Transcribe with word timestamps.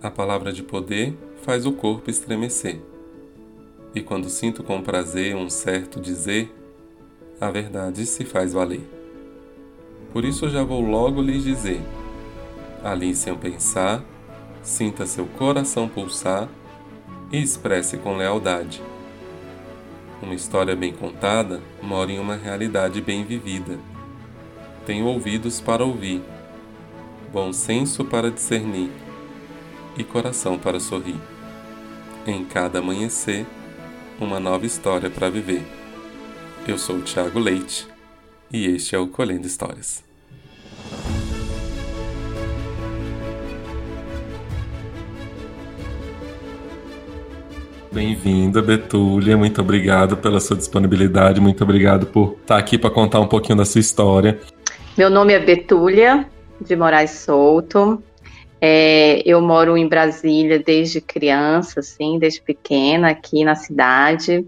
A 0.00 0.12
palavra 0.12 0.52
de 0.52 0.62
poder 0.62 1.12
faz 1.42 1.66
o 1.66 1.72
corpo 1.72 2.08
estremecer. 2.08 2.80
E 3.92 4.00
quando 4.00 4.28
sinto 4.28 4.62
com 4.62 4.80
prazer 4.80 5.34
um 5.34 5.50
certo 5.50 6.00
dizer, 6.00 6.54
a 7.40 7.50
verdade 7.50 8.06
se 8.06 8.24
faz 8.24 8.52
valer. 8.52 8.88
Por 10.12 10.24
isso 10.24 10.48
já 10.48 10.62
vou 10.62 10.80
logo 10.80 11.20
lhes 11.20 11.42
dizer: 11.42 11.80
ali 12.84 13.12
sem 13.12 13.34
pensar, 13.34 14.04
sinta 14.62 15.04
seu 15.04 15.26
coração 15.26 15.88
pulsar 15.88 16.48
e 17.32 17.42
expresse 17.42 17.96
com 17.96 18.16
lealdade. 18.16 18.80
Uma 20.22 20.34
história 20.34 20.76
bem 20.76 20.92
contada 20.92 21.60
mora 21.82 22.12
em 22.12 22.20
uma 22.20 22.36
realidade 22.36 23.00
bem 23.00 23.24
vivida. 23.24 23.76
Tenho 24.86 25.06
ouvidos 25.06 25.60
para 25.60 25.84
ouvir, 25.84 26.22
bom 27.32 27.52
senso 27.52 28.04
para 28.04 28.30
discernir 28.30 29.07
e 29.98 30.04
coração 30.04 30.56
para 30.56 30.78
sorrir. 30.78 31.20
Em 32.24 32.44
cada 32.44 32.78
amanhecer, 32.78 33.44
uma 34.20 34.38
nova 34.38 34.64
história 34.64 35.10
para 35.10 35.28
viver. 35.28 35.62
Eu 36.66 36.78
sou 36.78 36.96
o 36.96 37.02
Thiago 37.02 37.38
Leite 37.38 37.88
e 38.52 38.66
este 38.66 38.94
é 38.94 38.98
o 38.98 39.08
Colhendo 39.08 39.46
Histórias. 39.46 40.04
Bem-vinda, 47.90 48.62
Betúlia. 48.62 49.36
Muito 49.36 49.60
obrigado 49.60 50.16
pela 50.16 50.38
sua 50.38 50.56
disponibilidade. 50.56 51.40
Muito 51.40 51.64
obrigado 51.64 52.06
por 52.06 52.36
estar 52.40 52.56
aqui 52.56 52.78
para 52.78 52.90
contar 52.90 53.18
um 53.18 53.26
pouquinho 53.26 53.58
da 53.58 53.64
sua 53.64 53.80
história. 53.80 54.38
Meu 54.96 55.10
nome 55.10 55.32
é 55.32 55.40
Betúlia 55.40 56.28
de 56.60 56.76
Moraes 56.76 57.10
Souto. 57.10 58.02
É, 58.60 59.22
eu 59.24 59.40
moro 59.40 59.76
em 59.76 59.88
Brasília 59.88 60.58
desde 60.58 61.00
criança, 61.00 61.80
assim, 61.80 62.18
desde 62.18 62.42
pequena, 62.42 63.10
aqui 63.10 63.44
na 63.44 63.54
cidade. 63.54 64.46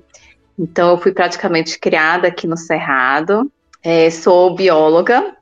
Então, 0.58 0.90
eu 0.90 0.98
fui 0.98 1.12
praticamente 1.12 1.78
criada 1.78 2.28
aqui 2.28 2.46
no 2.46 2.56
Cerrado. 2.56 3.50
É, 3.82 4.10
sou 4.10 4.54
bióloga, 4.54 5.36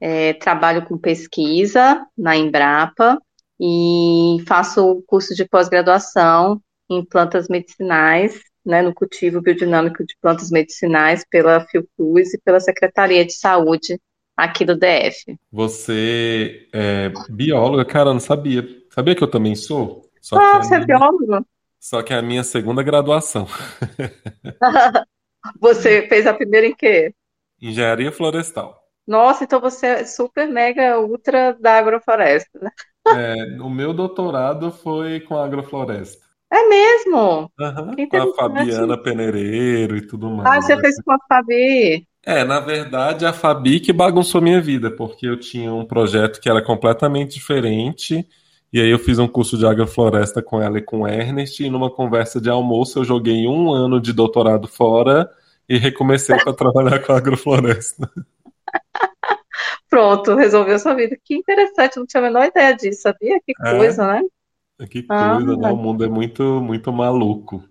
é, 0.00 0.32
trabalho 0.34 0.84
com 0.86 0.96
pesquisa 0.96 2.06
na 2.16 2.36
Embrapa 2.36 3.20
e 3.60 4.38
faço 4.46 5.02
curso 5.06 5.34
de 5.34 5.44
pós-graduação 5.44 6.60
em 6.88 7.04
plantas 7.04 7.48
medicinais, 7.48 8.40
né, 8.64 8.82
no 8.82 8.94
cultivo 8.94 9.40
biodinâmico 9.40 10.04
de 10.04 10.16
plantas 10.20 10.50
medicinais 10.50 11.24
pela 11.28 11.60
Fiocruz 11.60 12.34
e 12.34 12.40
pela 12.42 12.60
Secretaria 12.60 13.24
de 13.24 13.34
Saúde 13.34 14.00
aqui 14.36 14.64
do 14.64 14.76
DF. 14.76 15.36
Você 15.50 16.68
é 16.72 17.10
bióloga? 17.30 17.84
Cara, 17.84 18.12
não 18.12 18.20
sabia. 18.20 18.66
Sabia 18.90 19.14
que 19.14 19.24
eu 19.24 19.30
também 19.30 19.54
sou? 19.54 20.02
Só 20.20 20.36
ah, 20.36 20.62
você 20.62 20.74
é 20.74 20.78
minha... 20.78 20.82
é 20.82 20.98
biólogo? 20.98 21.46
Só 21.80 22.02
que 22.02 22.12
é 22.12 22.18
a 22.18 22.22
minha 22.22 22.42
segunda 22.42 22.82
graduação. 22.82 23.46
você 25.60 26.06
fez 26.08 26.26
a 26.26 26.34
primeira 26.34 26.66
em 26.66 26.74
quê? 26.74 27.14
Engenharia 27.60 28.12
florestal. 28.12 28.82
Nossa, 29.06 29.44
então 29.44 29.60
você 29.60 29.86
é 29.86 30.04
super 30.04 30.48
mega 30.48 30.98
ultra 30.98 31.56
da 31.60 31.78
agrofloresta, 31.78 32.58
né? 32.60 32.70
É, 33.08 33.62
o 33.62 33.70
meu 33.70 33.94
doutorado 33.94 34.72
foi 34.72 35.20
com 35.20 35.38
agrofloresta. 35.38 36.26
É 36.52 36.68
mesmo? 36.68 37.50
Uhum, 37.58 38.08
com 38.08 38.16
a 38.16 38.34
Fabiana 38.34 39.00
Penereiro 39.00 39.96
e 39.96 40.06
tudo 40.06 40.30
mais. 40.30 40.48
Ah, 40.48 40.60
você 40.60 40.80
fez 40.80 41.00
com 41.02 41.12
a 41.12 41.18
Fabi? 41.28 42.06
É, 42.28 42.42
na 42.42 42.58
verdade, 42.58 43.24
a 43.24 43.32
Fabi 43.32 43.78
que 43.78 43.92
bagunçou 43.92 44.42
minha 44.42 44.60
vida, 44.60 44.90
porque 44.90 45.28
eu 45.28 45.38
tinha 45.38 45.72
um 45.72 45.84
projeto 45.84 46.40
que 46.40 46.50
era 46.50 46.60
completamente 46.60 47.34
diferente, 47.34 48.26
e 48.72 48.80
aí 48.80 48.90
eu 48.90 48.98
fiz 48.98 49.20
um 49.20 49.28
curso 49.28 49.56
de 49.56 49.64
agrofloresta 49.64 50.42
com 50.42 50.60
ela 50.60 50.76
e 50.78 50.82
com 50.82 51.02
o 51.02 51.06
Ernest, 51.06 51.62
e 51.62 51.70
numa 51.70 51.88
conversa 51.88 52.40
de 52.40 52.50
almoço 52.50 52.98
eu 52.98 53.04
joguei 53.04 53.46
um 53.46 53.70
ano 53.70 54.00
de 54.00 54.12
doutorado 54.12 54.66
fora 54.66 55.30
e 55.68 55.78
recomecei 55.78 56.36
para 56.36 56.52
trabalhar 56.52 56.98
com 56.98 57.12
agrofloresta. 57.12 58.10
Pronto, 59.88 60.34
resolveu 60.34 60.80
sua 60.80 60.94
vida. 60.94 61.16
Que 61.24 61.36
interessante, 61.36 61.96
não 61.96 62.06
tinha 62.06 62.20
a 62.20 62.26
menor 62.26 62.44
ideia 62.46 62.74
disso, 62.74 63.02
sabia? 63.02 63.40
Que 63.46 63.52
é. 63.64 63.76
coisa, 63.76 64.02
é. 64.02 64.06
né? 64.06 64.22
Que 64.88 65.04
coisa, 65.04 65.24
ah, 65.24 65.38
né? 65.40 65.70
O 65.70 65.76
mundo 65.76 66.04
é 66.04 66.08
muito, 66.08 66.42
muito 66.60 66.92
maluco. 66.92 67.62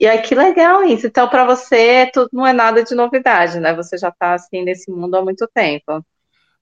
E 0.00 0.06
aí, 0.06 0.18
que 0.18 0.34
legal 0.34 0.84
isso. 0.84 1.06
Então, 1.06 1.28
para 1.28 1.44
você, 1.44 2.08
tudo 2.12 2.28
não 2.32 2.46
é 2.46 2.52
nada 2.52 2.84
de 2.84 2.94
novidade, 2.94 3.58
né? 3.58 3.74
Você 3.74 3.98
já 3.98 4.08
está 4.08 4.34
assim 4.34 4.62
nesse 4.62 4.90
mundo 4.90 5.16
há 5.16 5.22
muito 5.22 5.48
tempo. 5.52 6.04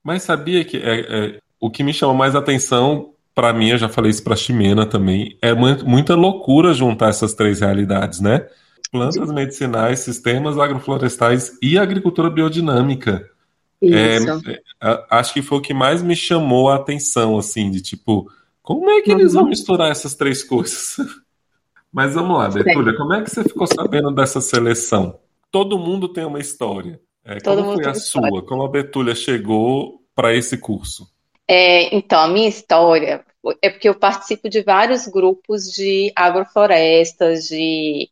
Mas 0.03 0.23
sabia 0.23 0.65
que 0.65 0.79
é, 0.79 1.01
é 1.01 1.39
o 1.61 1.71
que 1.71 1.83
me 1.83 1.93
chama 1.93 2.15
mais 2.15 2.35
atenção, 2.35 3.15
para 3.35 3.53
mim, 3.53 3.71
eu 3.71 3.79
já 3.79 3.89
falei 3.89 4.11
isso 4.11 4.23
para 4.23 4.37
Ximena 4.37 4.87
também, 4.87 5.37
é 5.43 5.53
muita 5.53 6.15
loucura 6.15 6.73
juntar 6.73 7.11
essas 7.11 7.35
três 7.35 7.61
realidades, 7.61 8.21
né? 8.21 8.47
Plantas 8.91 9.31
medicinais, 9.31 9.99
sistemas 9.99 10.59
agroflorestais 10.59 11.59
e 11.61 11.79
agricultura 11.79 12.31
biodinâmica. 12.31 13.29
É, 13.83 14.17
é, 14.53 15.05
acho 15.11 15.35
que 15.35 15.43
foi 15.43 15.59
o 15.59 15.61
que 15.61 15.75
mais 15.75 16.03
me 16.03 16.17
chamou 16.17 16.71
a 16.71 16.77
atenção, 16.77 17.37
assim, 17.37 17.71
de 17.71 17.83
tipo, 17.83 18.31
como 18.63 18.89
é 18.89 19.03
que 19.03 19.11
eles 19.11 19.35
vão 19.35 19.47
misturar 19.47 19.91
essas 19.91 20.15
três 20.15 20.43
coisas? 20.43 20.97
Mas 21.97 22.13
vamos 22.13 22.37
lá, 22.37 22.51
Betúlia, 22.51 22.95
como 22.95 23.15
é 23.15 23.23
que 23.23 23.31
você 23.31 23.43
ficou 23.43 23.67
sabendo 23.67 24.11
dessa 24.11 24.39
seleção? 24.39 25.19
Todo 25.51 25.79
mundo 25.79 26.13
tem 26.13 26.27
uma 26.27 26.39
história. 26.39 27.01
É, 27.25 27.41
como 27.41 27.73
foi 27.73 27.87
a 27.87 27.95
sua? 27.95 28.21
História. 28.27 28.47
Como 28.47 28.63
a 28.65 28.69
Betúlia 28.69 29.15
chegou 29.15 30.03
para 30.15 30.35
esse 30.35 30.59
curso? 30.59 31.11
É, 31.49 31.97
então, 31.97 32.21
a 32.21 32.29
minha 32.29 32.51
história 32.51 33.25
é 33.63 33.71
porque 33.71 33.89
eu 33.89 33.95
participo 33.95 34.47
de 34.47 34.61
vários 34.61 35.07
grupos 35.07 35.73
de 35.73 36.13
agroflorestas, 36.15 37.45
de 37.45 38.11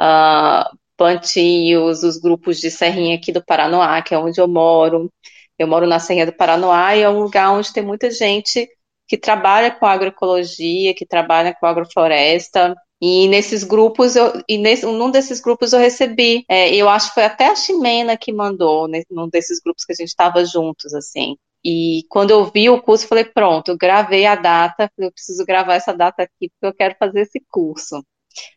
uh, 0.00 0.74
plantios, 0.96 2.04
os 2.04 2.16
grupos 2.16 2.58
de 2.58 2.70
serrinha 2.70 3.16
aqui 3.16 3.32
do 3.32 3.44
Paranoá, 3.44 4.00
que 4.00 4.14
é 4.14 4.18
onde 4.18 4.40
eu 4.40 4.48
moro. 4.48 5.12
Eu 5.58 5.68
moro 5.68 5.86
na 5.86 5.98
Serrinha 5.98 6.24
do 6.24 6.32
Paranoá 6.32 6.96
e 6.96 7.02
é 7.02 7.10
um 7.10 7.20
lugar 7.20 7.50
onde 7.50 7.70
tem 7.70 7.82
muita 7.82 8.10
gente 8.10 8.66
que 9.06 9.18
trabalha 9.18 9.70
com 9.70 9.84
agroecologia, 9.84 10.94
que 10.94 11.04
trabalha 11.04 11.54
com 11.54 11.66
agrofloresta. 11.66 12.74
E 13.00 13.28
nesses 13.28 13.62
grupos, 13.62 14.16
eu, 14.16 14.42
e 14.48 14.56
nesse, 14.56 14.86
num 14.86 15.10
desses 15.10 15.40
grupos 15.40 15.72
eu 15.72 15.78
recebi, 15.78 16.44
é, 16.48 16.74
eu 16.74 16.88
acho 16.88 17.08
que 17.08 17.14
foi 17.14 17.24
até 17.24 17.48
a 17.48 17.54
Ximena 17.54 18.16
que 18.16 18.32
mandou, 18.32 18.88
né, 18.88 19.02
num 19.10 19.28
desses 19.28 19.60
grupos 19.60 19.84
que 19.84 19.92
a 19.92 19.96
gente 19.96 20.08
estava 20.08 20.44
juntos, 20.44 20.94
assim. 20.94 21.36
E 21.64 22.04
quando 22.08 22.30
eu 22.30 22.44
vi 22.44 22.70
o 22.70 22.80
curso, 22.80 23.08
falei, 23.08 23.24
pronto, 23.24 23.70
eu 23.70 23.76
gravei 23.76 24.24
a 24.24 24.34
data, 24.34 24.90
eu 24.96 25.10
preciso 25.12 25.44
gravar 25.44 25.74
essa 25.74 25.92
data 25.92 26.22
aqui, 26.22 26.48
porque 26.48 26.66
eu 26.66 26.74
quero 26.74 26.94
fazer 26.98 27.22
esse 27.22 27.42
curso. 27.50 28.02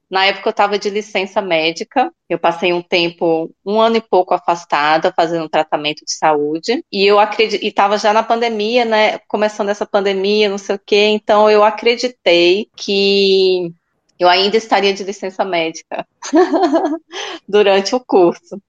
Na 0.09 0.25
época 0.25 0.49
eu 0.49 0.51
estava 0.51 0.77
de 0.77 0.89
licença 0.89 1.41
médica, 1.41 2.11
eu 2.29 2.37
passei 2.37 2.73
um 2.73 2.81
tempo, 2.81 3.49
um 3.65 3.79
ano 3.79 3.97
e 3.97 4.01
pouco 4.01 4.33
afastada, 4.33 5.13
fazendo 5.15 5.45
um 5.45 5.49
tratamento 5.49 6.03
de 6.05 6.13
saúde, 6.13 6.83
e 6.91 7.05
eu 7.05 7.19
acredito, 7.19 7.63
estava 7.63 7.97
já 7.97 8.13
na 8.13 8.23
pandemia, 8.23 8.85
né, 8.85 9.19
começando 9.27 9.69
essa 9.69 9.85
pandemia, 9.85 10.49
não 10.49 10.57
sei 10.57 10.75
o 10.75 10.81
quê, 10.85 11.07
então 11.07 11.49
eu 11.49 11.63
acreditei 11.63 12.67
que 12.75 13.71
eu 14.19 14.27
ainda 14.27 14.57
estaria 14.57 14.93
de 14.93 15.03
licença 15.03 15.45
médica 15.45 16.05
durante 17.47 17.95
o 17.95 17.99
curso. 17.99 18.61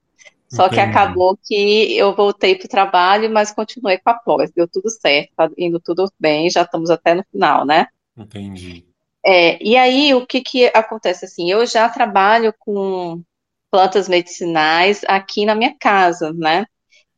Só 0.49 0.67
Entendi. 0.67 0.75
que 0.75 0.89
acabou 0.89 1.39
que 1.43 1.97
eu 1.97 2.15
voltei 2.15 2.57
para 2.57 2.67
o 2.67 2.71
trabalho, 2.71 3.31
mas 3.31 3.53
continuei 3.53 3.99
com 3.99 4.11
a 4.11 4.15
pós. 4.15 4.51
Deu 4.51 4.67
tudo 4.67 4.91
certo, 4.91 5.31
tá 5.37 5.49
indo 5.57 5.79
tudo 5.79 6.11
bem, 6.19 6.51
já 6.51 6.63
estamos 6.63 6.91
até 6.91 7.15
no 7.15 7.25
final, 7.31 7.65
né? 7.65 7.87
Entendi. 8.17 8.85
É, 9.25 9.63
e 9.63 9.77
aí, 9.77 10.15
o 10.15 10.27
que, 10.27 10.41
que 10.41 10.67
acontece 10.75 11.25
assim? 11.25 11.51
Eu 11.51 11.65
já 11.67 11.89
trabalho 11.89 12.53
com 12.59 13.23
plantas 13.71 14.09
medicinais 14.09 15.03
aqui 15.07 15.45
na 15.45 15.55
minha 15.55 15.77
casa, 15.79 16.33
né? 16.33 16.67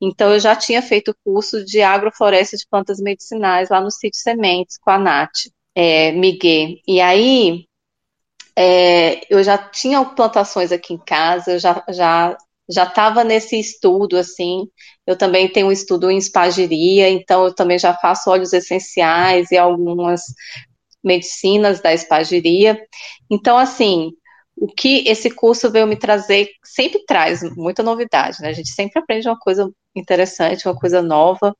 Então, 0.00 0.32
eu 0.32 0.40
já 0.40 0.54
tinha 0.56 0.82
feito 0.82 1.16
curso 1.24 1.64
de 1.64 1.80
agrofloresta 1.80 2.56
de 2.56 2.66
plantas 2.68 2.98
medicinais 2.98 3.70
lá 3.70 3.80
no 3.80 3.90
sítio 3.90 4.20
Sementes, 4.20 4.76
com 4.76 4.90
a 4.90 4.98
Nath 4.98 5.48
é, 5.74 6.12
Miguel. 6.12 6.76
E 6.86 7.00
aí, 7.00 7.66
é, 8.56 9.20
eu 9.34 9.42
já 9.42 9.58
tinha 9.58 10.04
plantações 10.04 10.72
aqui 10.72 10.94
em 10.94 10.98
casa, 10.98 11.52
eu 11.52 11.58
já 11.58 11.82
já 11.90 12.36
já 12.70 12.84
estava 12.84 13.24
nesse 13.24 13.58
estudo 13.58 14.16
assim. 14.16 14.68
Eu 15.06 15.16
também 15.16 15.48
tenho 15.48 15.68
um 15.68 15.72
estudo 15.72 16.10
em 16.10 16.18
espagiria, 16.18 17.08
então 17.10 17.44
eu 17.46 17.54
também 17.54 17.78
já 17.78 17.92
faço 17.94 18.30
óleos 18.30 18.52
essenciais 18.52 19.50
e 19.50 19.58
algumas 19.58 20.22
medicinas 21.02 21.80
da 21.80 21.92
espagiria. 21.92 22.80
Então, 23.30 23.58
assim, 23.58 24.12
o 24.56 24.66
que 24.68 25.04
esse 25.08 25.30
curso 25.30 25.70
veio 25.70 25.86
me 25.86 25.96
trazer 25.96 26.48
sempre 26.64 27.04
traz 27.04 27.42
muita 27.56 27.82
novidade, 27.82 28.40
né? 28.40 28.48
A 28.48 28.52
gente 28.52 28.70
sempre 28.70 29.00
aprende 29.00 29.28
uma 29.28 29.38
coisa 29.38 29.70
interessante, 29.94 30.66
uma 30.68 30.78
coisa 30.78 31.02
nova, 31.02 31.54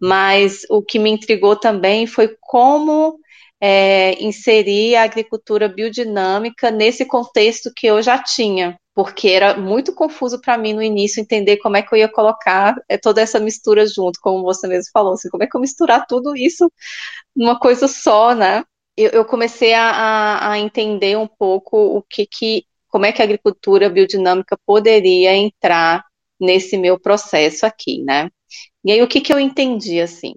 mas 0.00 0.62
o 0.70 0.82
que 0.82 0.98
me 0.98 1.10
intrigou 1.10 1.56
também 1.56 2.06
foi 2.06 2.36
como 2.40 3.18
é, 3.62 4.22
inserir 4.22 4.96
a 4.96 5.04
agricultura 5.04 5.68
biodinâmica 5.68 6.70
nesse 6.70 7.04
contexto 7.06 7.70
que 7.76 7.86
eu 7.86 8.02
já 8.02 8.22
tinha, 8.22 8.76
porque 8.94 9.28
era 9.28 9.56
muito 9.56 9.94
confuso 9.94 10.40
para 10.40 10.58
mim 10.58 10.72
no 10.72 10.82
início 10.82 11.20
entender 11.20 11.58
como 11.58 11.76
é 11.76 11.82
que 11.82 11.94
eu 11.94 11.98
ia 11.98 12.08
colocar 12.08 12.74
é, 12.88 12.98
toda 12.98 13.20
essa 13.20 13.38
mistura 13.38 13.86
junto, 13.86 14.18
como 14.20 14.42
você 14.42 14.66
mesmo 14.66 14.90
falou, 14.92 15.12
assim, 15.12 15.28
como 15.28 15.44
é 15.44 15.46
que 15.46 15.56
eu 15.56 15.60
misturar 15.60 16.06
tudo 16.06 16.36
isso 16.36 16.70
numa 17.36 17.58
coisa 17.58 17.86
só, 17.86 18.34
né? 18.34 18.64
eu, 18.96 19.10
eu 19.10 19.24
comecei 19.24 19.72
a, 19.74 20.50
a, 20.50 20.58
entender 20.58 21.16
um 21.16 21.26
pouco 21.26 21.76
o 21.76 22.02
que, 22.02 22.26
que 22.26 22.66
como 22.88 23.06
é 23.06 23.12
que 23.12 23.22
a 23.22 23.24
agricultura 23.24 23.88
biodinâmica 23.88 24.58
poderia 24.66 25.34
entrar 25.34 26.04
nesse 26.38 26.76
meu 26.76 26.98
processo 27.00 27.64
aqui, 27.64 28.02
né? 28.02 28.30
E 28.84 28.92
aí 28.92 29.02
o 29.02 29.08
que, 29.08 29.20
que 29.20 29.32
eu 29.32 29.40
entendi 29.40 30.00
assim? 30.00 30.34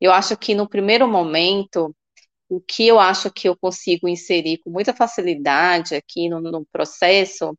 Eu 0.00 0.12
acho 0.12 0.36
que 0.36 0.54
no 0.54 0.68
primeiro 0.68 1.06
momento 1.06 1.94
o 2.52 2.60
que 2.60 2.86
eu 2.86 3.00
acho 3.00 3.30
que 3.32 3.48
eu 3.48 3.56
consigo 3.56 4.08
inserir 4.08 4.58
com 4.58 4.70
muita 4.70 4.94
facilidade 4.94 5.94
aqui 5.94 6.28
no, 6.28 6.40
no 6.40 6.66
processo 6.66 7.56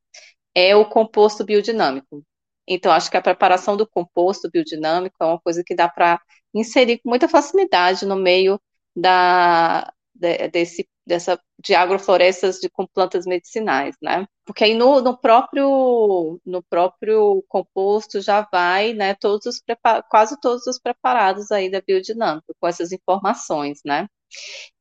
é 0.56 0.76
o 0.76 0.86
composto 0.90 1.46
biodinâmico. 1.46 2.24
Então, 2.68 2.92
acho 2.92 3.12
que 3.12 3.18
a 3.18 3.22
preparação 3.22 3.78
do 3.78 3.88
composto 3.88 4.50
biodinâmico 4.52 5.16
é 5.22 5.26
uma 5.26 5.40
coisa 5.40 5.64
que 5.66 5.76
dá 5.76 5.90
para 5.90 6.22
inserir 6.54 7.00
com 7.00 7.10
muita 7.10 7.30
facilidade 7.30 8.06
no 8.06 8.16
meio 8.18 8.62
da, 8.96 9.93
de, 10.14 10.48
desse, 10.50 10.88
dessa, 11.06 11.40
de 11.60 11.74
agroflorestas 11.76 12.60
de, 12.60 12.70
com 12.70 12.86
plantas 12.88 13.26
medicinais, 13.26 13.96
né? 14.02 14.28
Porque 14.46 14.64
aí 14.64 14.74
no, 14.74 15.02
no, 15.02 15.18
próprio, 15.18 16.40
no 16.46 16.64
próprio 16.64 17.44
composto 17.48 18.22
já 18.22 18.48
vai, 18.52 18.94
né, 18.94 19.16
todos 19.16 19.46
os 19.46 19.62
quase 20.10 20.40
todos 20.40 20.68
os 20.68 20.80
preparados 20.80 21.52
aí 21.52 21.70
da 21.70 21.82
biodinâmica, 21.82 22.54
com 22.60 22.68
essas 22.68 22.92
informações, 22.92 23.80
né? 23.86 24.08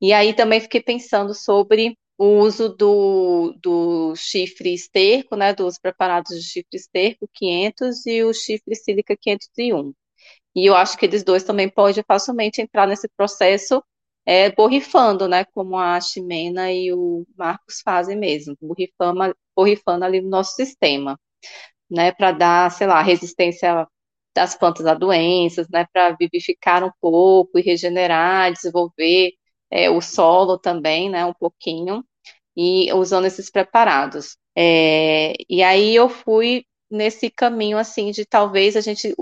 E 0.00 0.12
aí 0.12 0.34
também 0.34 0.60
fiquei 0.60 0.82
pensando 0.82 1.34
sobre 1.34 1.96
o 2.18 2.38
uso 2.38 2.68
do, 2.68 3.54
do 3.60 4.14
chifre 4.16 4.74
esterco, 4.74 5.36
né, 5.36 5.52
dos 5.54 5.78
preparados 5.78 6.36
de 6.36 6.42
chifre 6.42 6.76
esterco 6.76 7.28
500 7.32 8.06
e 8.06 8.22
o 8.24 8.32
chifre 8.32 8.76
sílica 8.76 9.16
501. 9.16 9.92
E 10.54 10.68
eu 10.68 10.76
acho 10.76 10.96
que 10.98 11.06
eles 11.06 11.24
dois 11.24 11.44
também 11.44 11.68
podem 11.68 12.04
facilmente 12.06 12.60
entrar 12.60 12.86
nesse 12.86 13.08
processo 13.16 13.82
é, 14.26 14.50
borrifando, 14.52 15.28
né, 15.28 15.44
como 15.46 15.76
a 15.78 16.00
Ximena 16.00 16.72
e 16.72 16.92
o 16.92 17.26
Marcos 17.36 17.80
fazem 17.84 18.16
mesmo, 18.18 18.56
borrifando, 18.60 19.36
borrifando 19.56 20.04
ali 20.04 20.20
no 20.20 20.28
nosso 20.30 20.54
sistema, 20.54 21.18
né, 21.90 22.12
para 22.12 22.32
dar, 22.32 22.70
sei 22.70 22.86
lá, 22.86 23.02
resistência 23.02 23.86
das 24.34 24.56
plantas 24.56 24.86
a 24.86 24.94
doenças, 24.94 25.68
né, 25.70 25.86
para 25.92 26.12
vivificar 26.18 26.82
um 26.84 26.90
pouco 27.00 27.58
e 27.58 27.62
regenerar, 27.62 28.52
desenvolver 28.52 29.32
é, 29.70 29.90
o 29.90 30.00
solo 30.00 30.58
também, 30.58 31.10
né, 31.10 31.24
um 31.26 31.34
pouquinho, 31.34 32.04
e 32.56 32.92
usando 32.94 33.26
esses 33.26 33.50
preparados. 33.50 34.36
É, 34.56 35.34
e 35.48 35.62
aí 35.62 35.94
eu 35.94 36.08
fui 36.08 36.64
nesse 36.90 37.30
caminho, 37.30 37.78
assim, 37.78 38.10
de 38.10 38.24
talvez 38.26 38.76
a 38.76 38.80
gente 38.80 39.14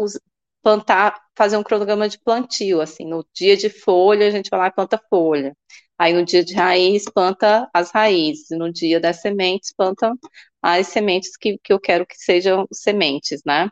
plantar, 0.63 1.21
fazer 1.37 1.57
um 1.57 1.63
cronograma 1.63 2.09
de 2.09 2.19
plantio, 2.19 2.81
assim, 2.81 3.05
no 3.07 3.25
dia 3.35 3.57
de 3.57 3.71
folha 3.71 4.27
a 4.29 4.31
gente 4.31 4.51
vai 4.51 4.61
lá 4.61 4.67
e 4.69 4.73
planta 4.73 5.01
folha. 5.09 5.57
Aí 5.99 6.13
no 6.15 6.25
dia 6.25 6.43
de 6.45 6.55
raiz, 6.55 7.05
planta 7.13 7.69
as 7.75 7.91
raízes. 7.91 8.47
No 8.51 8.73
dia 8.73 8.99
das 8.99 9.21
sementes, 9.21 9.73
planta 9.77 10.13
as 10.63 10.87
sementes 10.89 11.37
que, 11.37 11.59
que 11.63 11.73
eu 11.73 11.81
quero 11.81 12.07
que 12.07 12.17
sejam 12.17 12.67
sementes, 12.73 13.43
né? 13.45 13.69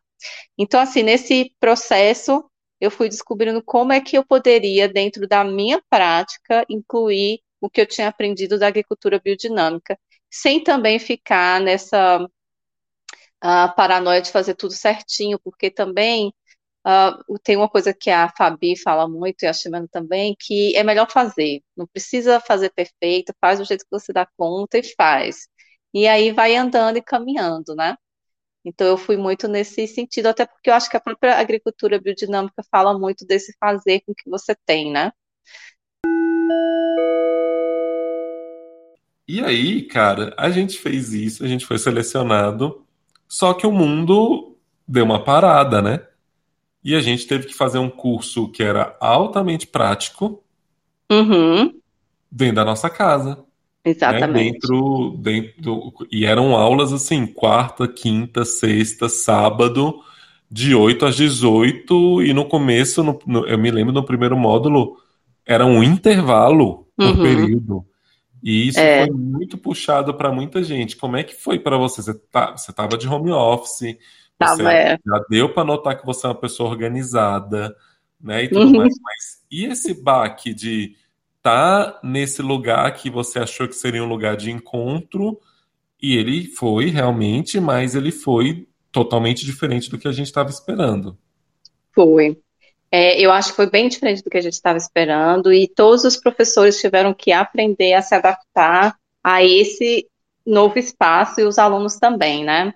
Então, 0.59 0.81
assim, 0.81 1.03
nesse 1.03 1.55
processo, 1.61 2.45
eu 2.81 2.91
fui 2.91 3.09
descobrindo 3.09 3.63
como 3.63 3.93
é 3.93 4.01
que 4.01 4.17
eu 4.17 4.25
poderia, 4.27 4.89
dentro 4.89 5.27
da 5.27 5.45
minha 5.45 5.83
prática, 5.89 6.65
incluir 6.69 7.41
o 7.61 7.71
que 7.71 7.81
eu 7.81 7.87
tinha 7.87 8.09
aprendido 8.09 8.59
da 8.59 8.69
agricultura 8.69 9.21
biodinâmica, 9.23 9.99
sem 10.31 10.63
também 10.63 10.99
ficar 10.99 11.61
nessa 11.61 12.23
uh, 12.25 13.75
paranoia 13.77 14.21
de 14.21 14.31
fazer 14.31 14.55
tudo 14.55 14.75
certinho, 14.75 15.39
porque 15.43 15.71
também 15.71 16.33
uh, 16.89 17.39
tem 17.43 17.57
uma 17.57 17.69
coisa 17.69 17.93
que 17.93 18.11
a 18.11 18.33
Fabi 18.37 18.77
fala 18.79 19.09
muito, 19.09 19.43
e 19.43 19.47
a 19.47 19.53
Ximena 19.53 19.87
também, 19.91 20.35
que 20.39 20.75
é 20.77 20.83
melhor 20.83 21.11
fazer, 21.11 21.63
não 21.77 21.87
precisa 21.87 22.41
fazer 22.41 22.71
perfeito, 22.71 23.35
faz 23.41 23.59
do 23.59 23.65
jeito 23.65 23.85
que 23.85 23.91
você 23.91 24.13
dá 24.13 24.27
conta 24.37 24.79
e 24.79 24.83
faz. 24.83 25.49
E 25.93 26.07
aí 26.09 26.33
vai 26.33 26.57
andando 26.57 26.97
e 26.97 27.03
caminhando, 27.03 27.75
né? 27.75 27.97
Então, 28.65 28.87
eu 28.87 28.99
fui 28.99 29.17
muito 29.17 29.49
nesse 29.49 29.87
sentido, 29.87 30.27
até 30.27 30.47
porque 30.47 30.69
eu 30.71 30.75
acho 30.75 30.91
que 30.91 30.97
a 30.97 31.01
própria 31.01 31.39
agricultura 31.39 32.01
biodinâmica 32.01 32.63
fala 32.71 32.99
muito 32.99 33.25
desse 33.27 33.55
fazer 33.59 34.01
com 34.07 34.15
que 34.15 34.29
você 34.29 34.55
tem, 34.67 34.93
né? 34.93 35.13
E 39.27 39.45
aí, 39.45 39.83
cara, 39.83 40.35
a 40.39 40.51
gente 40.51 40.79
fez 40.79 41.13
isso, 41.13 41.45
a 41.45 41.49
gente 41.49 41.67
foi 41.67 41.79
selecionado, 41.79 42.85
só 43.29 43.53
que 43.55 43.67
o 43.67 43.73
mundo 43.73 44.57
deu 44.87 45.05
uma 45.05 45.23
parada, 45.23 45.83
né? 45.83 46.08
E 46.83 46.95
a 46.95 47.01
gente 47.01 47.27
teve 47.27 47.47
que 47.47 47.55
fazer 47.55 47.79
um 47.79 47.91
curso 47.91 48.49
que 48.49 48.63
era 48.63 48.97
altamente 49.01 49.67
prático 49.67 50.43
uhum. 51.11 51.75
dentro 52.31 52.57
da 52.57 52.65
nossa 52.65 52.89
casa. 52.89 53.45
Exatamente. 53.85 54.53
Né? 54.53 54.53
Dentro, 54.53 55.17
dentro, 55.19 55.93
e 56.11 56.25
eram 56.25 56.55
aulas 56.55 56.93
assim, 56.93 57.27
quarta, 57.27 57.89
quinta, 57.89 58.45
sexta, 58.45 59.09
sábado, 59.09 60.01
de 60.51 60.75
8 60.75 61.07
às 61.07 61.17
18, 61.17 62.23
e 62.23 62.33
no 62.33 62.45
começo, 62.45 63.03
no, 63.03 63.19
no, 63.27 63.47
eu 63.47 63.59
me 63.59 63.71
lembro 63.71 63.93
no 63.93 64.05
primeiro 64.05 64.37
módulo, 64.37 64.97
era 65.45 65.65
um 65.65 65.83
intervalo 65.83 66.87
por 66.97 67.07
uhum. 67.07 67.23
período. 67.23 67.87
E 68.43 68.69
isso 68.69 68.79
é. 68.79 69.07
foi 69.07 69.15
muito 69.15 69.59
puxado 69.59 70.15
para 70.15 70.31
muita 70.31 70.63
gente. 70.63 70.97
Como 70.97 71.17
é 71.17 71.25
que 71.25 71.35
foi 71.35 71.59
para 71.59 71.77
você? 71.77 72.03
Você 72.03 72.15
tá, 72.15 72.55
estava 72.57 72.97
de 72.97 73.09
home 73.09 73.33
office, 73.33 73.97
você 74.41 74.63
é. 74.63 74.99
já 75.05 75.25
deu 75.29 75.53
para 75.53 75.65
notar 75.65 75.99
que 75.99 76.07
você 76.07 76.27
é 76.27 76.31
uma 76.31 76.35
pessoa 76.35 76.71
organizada, 76.71 77.75
né? 78.21 78.45
E 78.45 78.49
tudo 78.49 78.67
uhum. 78.67 78.77
mais. 78.79 78.95
Mas 79.03 79.45
e 79.51 79.65
esse 79.65 79.95
baque 79.95 80.55
de 80.55 80.97
tá 81.43 81.99
nesse 82.03 82.43
lugar 82.43 82.93
que 82.95 83.11
você 83.11 83.39
achou 83.39 83.67
que 83.69 83.75
seria 83.75 84.03
um 84.03 84.09
lugar 84.09 84.37
de 84.37 84.51
encontro 84.51 85.41
e 86.01 86.17
ele 86.17 86.47
foi 86.47 86.87
realmente, 86.87 87.59
mas 87.59 87.95
ele 87.95 88.13
foi 88.13 88.69
totalmente 88.93 89.45
diferente 89.45 89.91
do 89.91 89.99
que 89.99 90.09
a 90.09 90.13
gente 90.13 90.27
estava 90.27 90.51
esperando. 90.51 91.17
Foi. 91.93 92.39
É, 92.91 93.21
eu 93.21 93.31
acho 93.31 93.51
que 93.51 93.57
foi 93.57 93.69
bem 93.69 93.89
diferente 93.89 94.23
do 94.23 94.31
que 94.31 94.39
a 94.39 94.41
gente 94.41 94.55
estava 94.55 94.79
esperando 94.79 95.53
e 95.53 95.69
todos 95.69 96.05
os 96.05 96.17
professores 96.17 96.81
tiveram 96.81 97.13
que 97.13 97.33
aprender 97.33 97.93
a 97.95 98.03
se 98.03 98.15
adaptar 98.15 98.97
a 99.23 99.45
esse 99.45 100.07
novo 100.47 100.79
espaço 100.79 101.41
e 101.41 101.45
os 101.45 101.59
alunos 101.59 101.97
também, 101.97 102.45
né? 102.45 102.73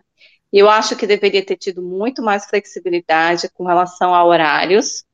Eu 0.52 0.68
acho 0.68 0.96
que 0.96 1.06
deveria 1.06 1.44
ter 1.44 1.56
tido 1.56 1.82
muito 1.82 2.22
mais 2.22 2.44
flexibilidade 2.44 3.48
com 3.54 3.64
relação 3.64 4.14
a 4.14 4.24
horários, 4.24 5.04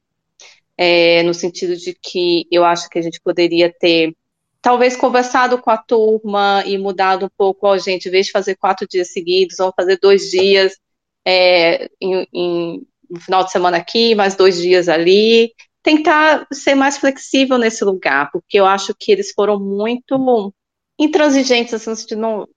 é, 0.77 1.23
no 1.23 1.33
sentido 1.33 1.77
de 1.77 1.95
que 1.95 2.47
eu 2.51 2.65
acho 2.65 2.89
que 2.89 2.99
a 2.99 3.03
gente 3.03 3.21
poderia 3.21 3.73
ter 3.73 4.17
talvez 4.61 4.97
conversado 4.97 5.59
com 5.59 5.71
a 5.71 5.77
turma 5.77 6.63
e 6.67 6.77
mudado 6.77 7.27
um 7.27 7.31
pouco, 7.37 7.67
ó, 7.67 7.79
gente, 7.79 8.09
em 8.09 8.11
vez 8.11 8.27
de 8.27 8.33
fazer 8.33 8.57
quatro 8.57 8.87
dias 8.89 9.13
seguidos, 9.13 9.57
vamos 9.59 9.75
fazer 9.77 9.99
dois 10.01 10.31
dias 10.31 10.77
é, 11.25 11.89
em, 12.01 12.27
em, 12.33 12.87
no 13.09 13.21
final 13.21 13.45
de 13.45 13.53
semana 13.53 13.77
aqui, 13.77 14.15
mais 14.15 14.35
dois 14.35 14.61
dias 14.61 14.89
ali. 14.89 15.53
Tentar 15.83 16.47
ser 16.53 16.75
mais 16.75 16.99
flexível 16.99 17.57
nesse 17.57 17.85
lugar, 17.85 18.31
porque 18.33 18.59
eu 18.59 18.67
acho 18.67 18.95
que 18.99 19.13
eles 19.13 19.33
foram 19.33 19.59
muito 19.61 20.53
intransigentes, 20.99 21.73
assim, 21.73 21.91
no 21.91 21.97
sentido 21.97 22.21
não, 22.21 22.49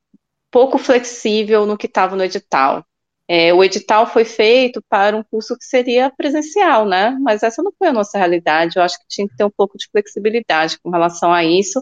pouco 0.52 0.78
flexível 0.78 1.66
no 1.66 1.78
que 1.78 1.88
estava 1.88 2.16
no 2.16 2.24
edital. 2.24 2.86
É, 3.28 3.54
o 3.54 3.64
edital 3.64 4.06
foi 4.06 4.26
feito 4.26 4.84
para 4.90 5.16
um 5.16 5.24
curso 5.24 5.58
que 5.58 5.64
seria 5.64 6.12
presencial, 6.12 6.86
né? 6.86 7.18
Mas 7.22 7.44
essa 7.44 7.64
não 7.64 7.72
foi 7.80 7.88
a 7.88 7.94
nossa 7.94 8.18
realidade. 8.18 8.76
Eu 8.76 8.84
acho 8.84 9.00
que 9.00 9.06
tinha 9.08 9.28
que 9.28 9.36
ter 9.38 9.46
um 9.46 9.50
pouco 9.50 9.78
de 9.78 9.88
flexibilidade 9.90 10.78
com 10.82 10.90
relação 10.90 11.32
a 11.32 11.44
isso, 11.44 11.82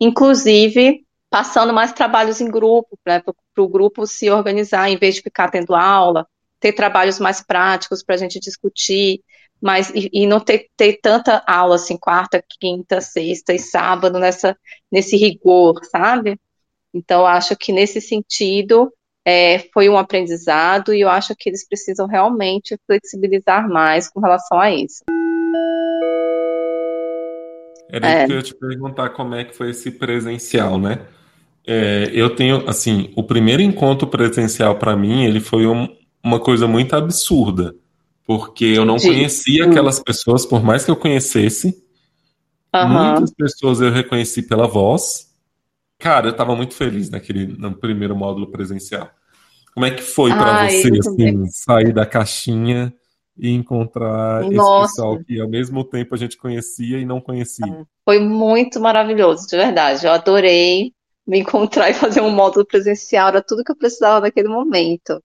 inclusive 0.00 1.04
passando 1.30 1.72
mais 1.72 1.92
trabalhos 1.92 2.40
em 2.40 2.50
grupo, 2.50 2.98
né, 3.06 3.20
para 3.20 3.34
o 3.62 3.68
grupo 3.68 4.06
se 4.06 4.30
organizar, 4.30 4.88
em 4.88 4.96
vez 4.96 5.16
de 5.16 5.20
ficar 5.22 5.50
tendo 5.50 5.74
aula, 5.74 6.26
ter 6.58 6.72
trabalhos 6.72 7.18
mais 7.18 7.42
práticos 7.42 8.02
para 8.02 8.14
a 8.14 8.18
gente 8.18 8.40
discutir, 8.40 9.22
mas 9.60 9.90
e, 9.90 10.08
e, 10.12 10.26
não 10.26 10.40
ter, 10.40 10.68
ter 10.76 10.98
tanta 11.00 11.42
aula 11.46 11.74
assim, 11.76 11.96
quarta, 11.96 12.42
quinta, 12.60 13.00
sexta 13.00 13.52
e 13.52 13.58
sábado 13.58 14.18
nessa, 14.18 14.56
nesse 14.90 15.16
rigor, 15.16 15.84
sabe? 15.84 16.38
Então, 16.94 17.26
acho 17.26 17.56
que 17.56 17.72
nesse 17.72 18.00
sentido 18.00 18.92
é, 19.24 19.58
foi 19.74 19.88
um 19.88 19.98
aprendizado 19.98 20.94
e 20.94 21.02
eu 21.02 21.08
acho 21.08 21.34
que 21.36 21.48
eles 21.48 21.66
precisam 21.66 22.06
realmente 22.06 22.78
flexibilizar 22.86 23.68
mais 23.68 24.08
com 24.08 24.20
relação 24.20 24.58
a 24.58 24.70
isso. 24.74 25.04
Era 27.90 28.08
é. 28.08 28.18
isso 28.18 28.26
que 28.26 28.32
eu 28.32 28.36
ia 28.36 28.42
te 28.42 28.54
perguntar 28.54 29.10
como 29.10 29.34
é 29.34 29.44
que 29.44 29.54
foi 29.54 29.70
esse 29.70 29.90
presencial, 29.90 30.78
né? 30.78 31.06
É, 31.66 32.10
eu 32.14 32.34
tenho, 32.34 32.68
assim, 32.68 33.12
o 33.14 33.22
primeiro 33.22 33.60
encontro 33.60 34.06
presencial 34.06 34.76
para 34.76 34.96
mim, 34.96 35.24
ele 35.24 35.40
foi 35.40 35.66
um, 35.66 35.86
uma 36.24 36.40
coisa 36.40 36.66
muito 36.66 36.96
absurda, 36.96 37.74
porque 38.24 38.64
eu 38.64 38.86
não 38.86 38.98
Sim. 38.98 39.08
conhecia 39.08 39.66
aquelas 39.66 40.00
pessoas, 40.00 40.46
por 40.46 40.62
mais 40.64 40.84
que 40.84 40.90
eu 40.90 40.96
conhecesse, 40.96 41.76
uhum. 42.74 42.88
muitas 42.88 43.34
pessoas 43.34 43.80
eu 43.82 43.92
reconheci 43.92 44.42
pela 44.42 44.66
voz. 44.66 45.27
Cara, 45.98 46.28
eu 46.28 46.32
estava 46.32 46.54
muito 46.54 46.74
feliz 46.74 47.10
naquele 47.10 47.46
no 47.46 47.76
primeiro 47.76 48.14
módulo 48.14 48.50
presencial. 48.50 49.10
Como 49.74 49.84
é 49.84 49.90
que 49.90 50.02
foi 50.02 50.30
para 50.30 50.68
você, 50.68 50.90
assim, 50.98 51.46
sair 51.46 51.92
da 51.92 52.06
caixinha 52.06 52.92
e 53.36 53.50
encontrar 53.50 54.42
Nossa. 54.42 54.86
esse 54.86 54.96
pessoal 54.96 55.24
que 55.24 55.40
ao 55.40 55.48
mesmo 55.48 55.84
tempo 55.84 56.14
a 56.14 56.18
gente 56.18 56.36
conhecia 56.36 56.98
e 56.98 57.04
não 57.04 57.20
conhecia. 57.20 57.86
Foi 58.04 58.18
muito 58.18 58.80
maravilhoso, 58.80 59.46
de 59.46 59.56
verdade. 59.56 60.06
Eu 60.06 60.12
adorei 60.12 60.92
me 61.26 61.38
encontrar 61.40 61.90
e 61.90 61.94
fazer 61.94 62.20
um 62.20 62.30
módulo 62.30 62.66
presencial, 62.66 63.28
era 63.28 63.42
tudo 63.42 63.62
que 63.62 63.70
eu 63.70 63.76
precisava 63.76 64.20
naquele 64.20 64.48
momento. 64.48 65.22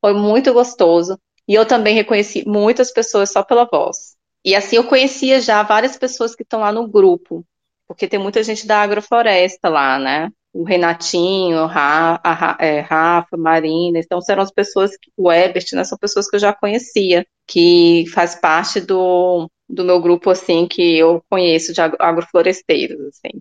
Foi 0.00 0.14
muito 0.14 0.52
gostoso. 0.52 1.18
E 1.46 1.54
eu 1.54 1.66
também 1.66 1.94
reconheci 1.94 2.44
muitas 2.46 2.90
pessoas 2.90 3.30
só 3.30 3.42
pela 3.42 3.66
voz. 3.66 4.14
E 4.44 4.54
assim, 4.54 4.76
eu 4.76 4.84
conhecia 4.84 5.40
já 5.40 5.62
várias 5.62 5.96
pessoas 5.96 6.34
que 6.34 6.42
estão 6.42 6.60
lá 6.60 6.72
no 6.72 6.88
grupo, 6.88 7.44
porque 7.86 8.08
tem 8.08 8.18
muita 8.18 8.42
gente 8.42 8.66
da 8.66 8.82
agrofloresta 8.82 9.68
lá, 9.68 9.98
né? 9.98 10.30
O 10.52 10.64
Renatinho, 10.64 11.58
a 11.60 11.66
Rafa, 11.66 12.56
é, 12.64 12.80
Rafa 12.80 13.36
Marina, 13.36 13.98
então 13.98 14.20
eram 14.28 14.42
as 14.42 14.52
pessoas, 14.52 14.92
o 15.16 15.30
Ebert, 15.32 15.66
né? 15.74 15.84
São 15.84 15.98
pessoas 15.98 16.28
que 16.28 16.36
eu 16.36 16.40
já 16.40 16.52
conhecia, 16.52 17.26
que 17.46 18.04
faz 18.14 18.34
parte 18.36 18.80
do, 18.80 19.50
do 19.68 19.84
meu 19.84 20.00
grupo, 20.00 20.30
assim, 20.30 20.66
que 20.66 20.98
eu 20.98 21.22
conheço 21.28 21.72
de 21.72 21.80
agrofloresteiros, 21.80 23.00
assim. 23.08 23.40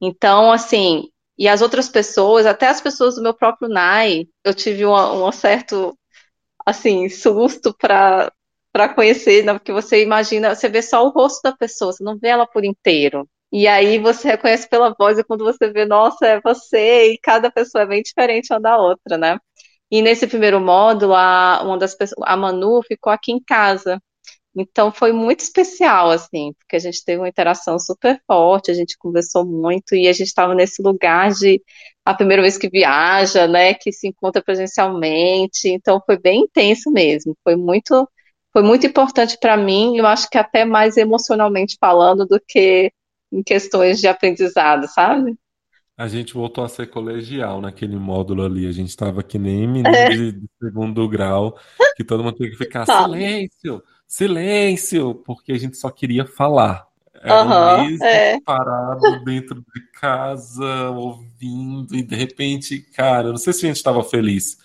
Então, 0.00 0.52
assim, 0.52 1.08
e 1.38 1.48
as 1.48 1.62
outras 1.62 1.88
pessoas, 1.88 2.46
até 2.46 2.68
as 2.68 2.80
pessoas 2.80 3.16
do 3.16 3.22
meu 3.22 3.34
próprio 3.34 3.68
NAI, 3.68 4.26
eu 4.44 4.54
tive 4.54 4.86
um, 4.86 5.26
um 5.26 5.32
certo, 5.32 5.96
assim, 6.66 7.08
susto 7.08 7.74
para 7.78 8.32
para 8.72 8.92
conhecer, 8.92 9.44
né? 9.44 9.52
porque 9.52 9.72
você 9.72 10.02
imagina, 10.02 10.52
você 10.52 10.68
vê 10.68 10.82
só 10.82 11.06
o 11.06 11.10
rosto 11.10 11.40
da 11.44 11.56
pessoa, 11.56 11.92
você 11.92 12.02
não 12.02 12.18
vê 12.18 12.28
ela 12.28 12.44
por 12.44 12.64
inteiro. 12.64 13.24
E 13.54 13.68
aí 13.68 14.00
você 14.00 14.26
reconhece 14.30 14.68
pela 14.68 14.92
voz, 14.98 15.16
e 15.16 15.22
quando 15.22 15.44
você 15.44 15.70
vê, 15.72 15.84
nossa, 15.84 16.26
é 16.26 16.40
você, 16.40 17.12
e 17.12 17.18
cada 17.18 17.52
pessoa 17.52 17.82
é 17.82 17.86
bem 17.86 18.02
diferente 18.02 18.52
uma 18.52 18.60
da 18.60 18.76
outra, 18.76 19.16
né? 19.16 19.38
E 19.90 20.02
nesse 20.02 20.26
primeiro 20.26 20.60
módulo, 20.60 21.14
a, 21.14 21.62
uma 21.64 21.78
das 21.78 21.94
pessoas, 21.94 22.20
a 22.26 22.36
Manu 22.36 22.82
ficou 22.82 23.12
aqui 23.12 23.30
em 23.30 23.40
casa. 23.40 24.02
Então 24.56 24.92
foi 24.92 25.12
muito 25.12 25.40
especial, 25.40 26.10
assim, 26.10 26.52
porque 26.58 26.76
a 26.76 26.78
gente 26.80 27.04
teve 27.04 27.20
uma 27.20 27.28
interação 27.28 27.78
super 27.78 28.20
forte, 28.26 28.72
a 28.72 28.74
gente 28.74 28.98
conversou 28.98 29.44
muito 29.46 29.94
e 29.94 30.08
a 30.08 30.12
gente 30.12 30.28
estava 30.28 30.54
nesse 30.54 30.82
lugar 30.82 31.30
de 31.32 31.62
a 32.04 32.14
primeira 32.14 32.42
vez 32.42 32.58
que 32.58 32.68
viaja, 32.68 33.46
né, 33.48 33.74
que 33.74 33.92
se 33.92 34.08
encontra 34.08 34.42
presencialmente. 34.42 35.68
Então 35.68 36.02
foi 36.04 36.18
bem 36.18 36.42
intenso 36.42 36.90
mesmo. 36.90 37.36
Foi 37.44 37.54
muito, 37.56 38.08
foi 38.52 38.62
muito 38.64 38.86
importante 38.86 39.38
para 39.40 39.56
mim. 39.56 39.96
Eu 39.96 40.06
acho 40.06 40.28
que 40.28 40.38
até 40.38 40.64
mais 40.64 40.96
emocionalmente 40.96 41.76
falando 41.80 42.26
do 42.26 42.40
que 42.46 42.92
em 43.34 43.42
questões 43.42 44.00
de 44.00 44.06
aprendizado, 44.06 44.86
sabe? 44.88 45.36
A 45.96 46.08
gente 46.08 46.34
voltou 46.34 46.64
a 46.64 46.68
ser 46.68 46.88
colegial 46.88 47.60
naquele 47.60 47.96
módulo 47.96 48.44
ali. 48.44 48.66
A 48.66 48.72
gente 48.72 48.88
estava 48.88 49.22
que 49.22 49.38
nem 49.38 49.66
menino 49.68 49.94
é. 49.94 50.08
de, 50.08 50.40
segundo 50.60 51.08
grau, 51.08 51.56
que 51.96 52.04
todo 52.04 52.22
mundo 52.22 52.36
tinha 52.36 52.50
que 52.50 52.56
ficar 52.56 52.84
silêncio 52.84 53.82
silêncio, 54.06 55.14
porque 55.26 55.52
a 55.52 55.58
gente 55.58 55.76
só 55.76 55.90
queria 55.90 56.24
falar. 56.24 56.86
Era 57.20 57.42
uhum, 57.42 57.84
um 57.84 57.86
mês 57.86 58.00
é. 58.02 58.40
parado 58.40 59.24
dentro 59.24 59.56
de 59.56 59.80
casa, 59.98 60.90
ouvindo, 60.90 61.96
e 61.96 62.02
de 62.02 62.14
repente, 62.14 62.78
cara, 62.78 63.30
não 63.30 63.38
sei 63.38 63.52
se 63.52 63.64
a 63.64 63.68
gente 63.68 63.76
estava 63.76 64.04
feliz 64.04 64.58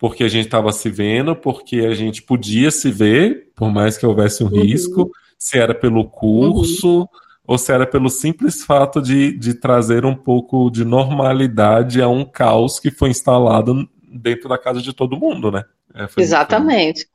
porque 0.00 0.24
a 0.24 0.28
gente 0.28 0.46
estava 0.46 0.72
se 0.72 0.88
vendo, 0.88 1.36
porque 1.36 1.80
a 1.80 1.94
gente 1.94 2.22
podia 2.22 2.70
se 2.70 2.90
ver, 2.90 3.52
por 3.54 3.70
mais 3.70 3.98
que 3.98 4.06
houvesse 4.06 4.42
um 4.42 4.46
uhum. 4.46 4.62
risco, 4.62 5.10
se 5.38 5.58
era 5.58 5.74
pelo 5.74 6.08
curso, 6.08 7.00
uhum. 7.00 7.08
Ou 7.50 7.58
se 7.58 7.72
era 7.72 7.84
pelo 7.84 8.08
simples 8.08 8.62
fato 8.62 9.02
de, 9.02 9.36
de 9.36 9.54
trazer 9.54 10.06
um 10.06 10.14
pouco 10.14 10.70
de 10.70 10.84
normalidade 10.84 12.00
a 12.00 12.06
um 12.06 12.24
caos 12.24 12.78
que 12.78 12.92
foi 12.92 13.10
instalado 13.10 13.90
dentro 14.08 14.48
da 14.48 14.56
casa 14.56 14.80
de 14.80 14.92
todo 14.92 15.18
mundo, 15.18 15.50
né? 15.50 15.64
É, 15.92 16.06
Exatamente. 16.16 17.08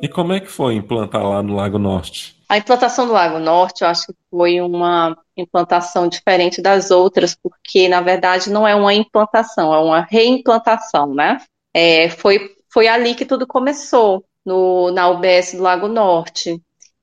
E 0.00 0.08
como 0.08 0.32
é 0.32 0.40
que 0.40 0.46
foi 0.46 0.76
implantar 0.76 1.22
lá 1.22 1.42
no 1.42 1.56
Lago 1.56 1.78
Norte? 1.78 2.42
A 2.48 2.56
implantação 2.56 3.06
do 3.06 3.12
Lago 3.12 3.38
Norte, 3.38 3.82
eu 3.82 3.88
acho 3.88 4.06
que 4.06 4.14
foi 4.30 4.62
uma 4.62 5.14
implantação 5.36 6.08
diferente 6.08 6.62
das 6.62 6.90
outras, 6.90 7.36
porque 7.36 7.86
na 7.86 8.00
verdade 8.00 8.48
não 8.48 8.66
é 8.66 8.74
uma 8.74 8.94
implantação, 8.94 9.74
é 9.74 9.78
uma 9.78 10.00
reimplantação, 10.00 11.14
né? 11.14 11.36
É, 11.74 12.08
foi, 12.08 12.50
foi 12.72 12.88
ali 12.88 13.14
que 13.14 13.26
tudo 13.26 13.46
começou, 13.46 14.24
no, 14.48 14.90
na 14.90 15.10
UBS 15.10 15.52
do 15.52 15.62
Lago 15.62 15.86
Norte. 15.86 16.58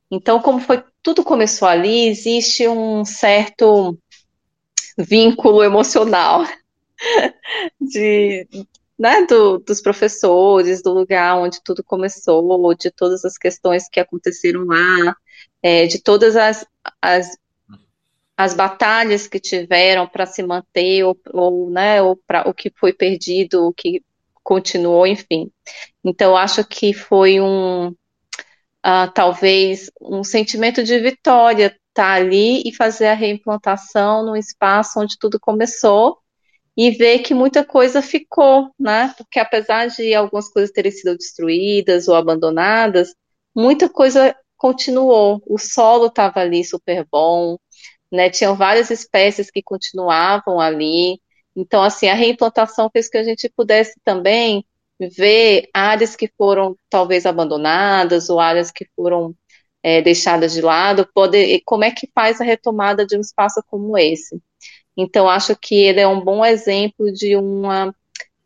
Então, 0.09 0.41
como 0.41 0.59
foi 0.59 0.83
tudo 1.01 1.23
começou 1.23 1.67
ali, 1.67 2.07
existe 2.07 2.67
um 2.67 3.03
certo 3.05 3.97
vínculo 4.97 5.63
emocional 5.63 6.43
de, 7.79 8.47
né, 8.97 9.25
do, 9.25 9.59
dos 9.59 9.81
professores, 9.81 10.81
do 10.81 10.93
lugar 10.93 11.37
onde 11.37 11.61
tudo 11.63 11.83
começou, 11.83 12.73
de 12.75 12.91
todas 12.91 13.25
as 13.25 13.37
questões 13.37 13.89
que 13.89 13.99
aconteceram 13.99 14.65
lá, 14.65 15.15
é, 15.61 15.85
de 15.85 16.01
todas 16.01 16.35
as, 16.35 16.65
as, 17.01 17.37
as 18.37 18.53
batalhas 18.53 19.27
que 19.27 19.39
tiveram 19.39 20.07
para 20.07 20.25
se 20.25 20.41
manter, 20.43 21.03
ou, 21.03 21.19
ou, 21.33 21.69
né, 21.69 22.01
ou 22.01 22.15
para 22.15 22.47
o 22.49 22.53
que 22.53 22.71
foi 22.75 22.93
perdido, 22.93 23.67
o 23.67 23.73
que 23.73 24.01
continuou, 24.43 25.05
enfim. 25.07 25.51
Então, 26.03 26.37
acho 26.37 26.63
que 26.65 26.93
foi 26.93 27.41
um, 27.41 27.93
uh, 28.85 29.11
talvez, 29.13 29.89
um 29.99 30.23
sentimento 30.23 30.83
de 30.83 30.99
vitória 30.99 31.67
estar 31.67 31.79
tá 31.93 32.13
ali 32.13 32.61
e 32.65 32.73
fazer 32.73 33.07
a 33.07 33.13
reimplantação 33.13 34.25
num 34.25 34.35
espaço 34.35 34.99
onde 34.99 35.17
tudo 35.17 35.39
começou, 35.39 36.19
e 36.77 36.91
ver 36.91 37.19
que 37.19 37.33
muita 37.33 37.63
coisa 37.63 38.01
ficou, 38.01 38.69
né? 38.77 39.13
Porque 39.17 39.39
apesar 39.39 39.87
de 39.87 40.13
algumas 40.13 40.49
coisas 40.49 40.71
terem 40.71 40.91
sido 40.91 41.17
destruídas 41.17 42.07
ou 42.07 42.15
abandonadas, 42.15 43.15
muita 43.55 43.87
coisa 43.87 44.35
continuou. 44.57 45.41
O 45.47 45.57
solo 45.57 46.07
estava 46.07 46.41
ali 46.41 46.63
super 46.65 47.05
bom, 47.09 47.57
né? 48.11 48.29
Tinham 48.29 48.55
várias 48.55 48.89
espécies 48.91 49.49
que 49.49 49.63
continuavam 49.63 50.59
ali. 50.59 51.21
Então, 51.55 51.81
assim, 51.81 52.07
a 52.09 52.13
reimplantação 52.13 52.89
fez 52.91 53.09
que 53.09 53.17
a 53.17 53.23
gente 53.23 53.49
pudesse 53.55 53.93
também 54.03 54.65
ver 54.99 55.69
áreas 55.73 56.15
que 56.15 56.29
foram 56.37 56.75
talvez 56.89 57.25
abandonadas 57.25 58.29
ou 58.29 58.39
áreas 58.39 58.71
que 58.71 58.87
foram 58.95 59.35
é, 59.83 60.01
deixadas 60.01 60.53
de 60.53 60.61
lado, 60.61 61.07
poder, 61.13 61.61
como 61.65 61.83
é 61.83 61.91
que 61.91 62.09
faz 62.13 62.41
a 62.41 62.43
retomada 62.43 63.05
de 63.05 63.17
um 63.17 63.21
espaço 63.21 63.63
como 63.67 63.97
esse. 63.97 64.41
Então, 64.97 65.29
acho 65.29 65.55
que 65.55 65.75
ele 65.75 65.99
é 65.99 66.07
um 66.07 66.21
bom 66.23 66.45
exemplo 66.45 67.11
de 67.11 67.35
uma 67.35 67.93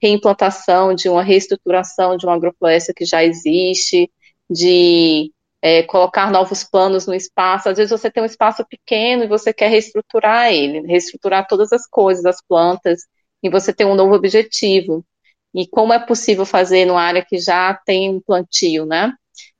reimplantação, 0.02 0.94
de 0.94 1.10
uma 1.10 1.24
reestruturação 1.24 2.18
de 2.18 2.26
uma 2.26 2.36
agrofloresta 2.36 2.94
que 2.94 3.06
já 3.06 3.24
existe, 3.24 4.12
de 4.50 5.32
é, 5.62 5.84
colocar 5.84 6.32
novos 6.32 6.64
planos 6.64 7.06
no 7.06 7.14
espaço. 7.14 7.70
Às 7.70 7.78
vezes 7.78 7.92
você 7.92 8.10
tem 8.10 8.24
um 8.24 8.26
espaço 8.26 8.66
pequeno 8.66 9.24
e 9.24 9.28
você 9.28 9.54
quer 9.54 9.70
reestruturar 9.70 10.52
ele, 10.52 10.82
reestruturar 10.88 11.48
todas 11.48 11.72
as 11.74 11.86
coisas, 11.88 12.26
as 12.26 12.42
plantas, 12.42 13.02
e 13.44 13.50
você 13.50 13.74
tem 13.74 13.86
um 13.86 13.96
novo 13.96 14.16
objetivo. 14.16 15.06
E 15.54 15.68
como 15.68 15.94
é 15.94 16.00
possível 16.00 16.46
fazer 16.46 16.86
numa 16.86 17.02
área 17.02 17.26
que 17.26 17.38
já 17.38 17.74
tem 17.86 18.10
um 18.10 18.22
plantio, 18.22 18.86
né? 18.86 19.14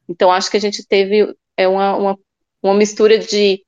Então, 0.08 0.32
acho 0.32 0.50
que 0.50 0.58
a 0.58 0.62
gente 0.62 0.86
teve 0.86 1.36
é 1.58 1.68
uma, 1.68 1.96
uma, 1.96 2.20
uma 2.64 2.74
mistura 2.74 3.18
de 3.18 3.64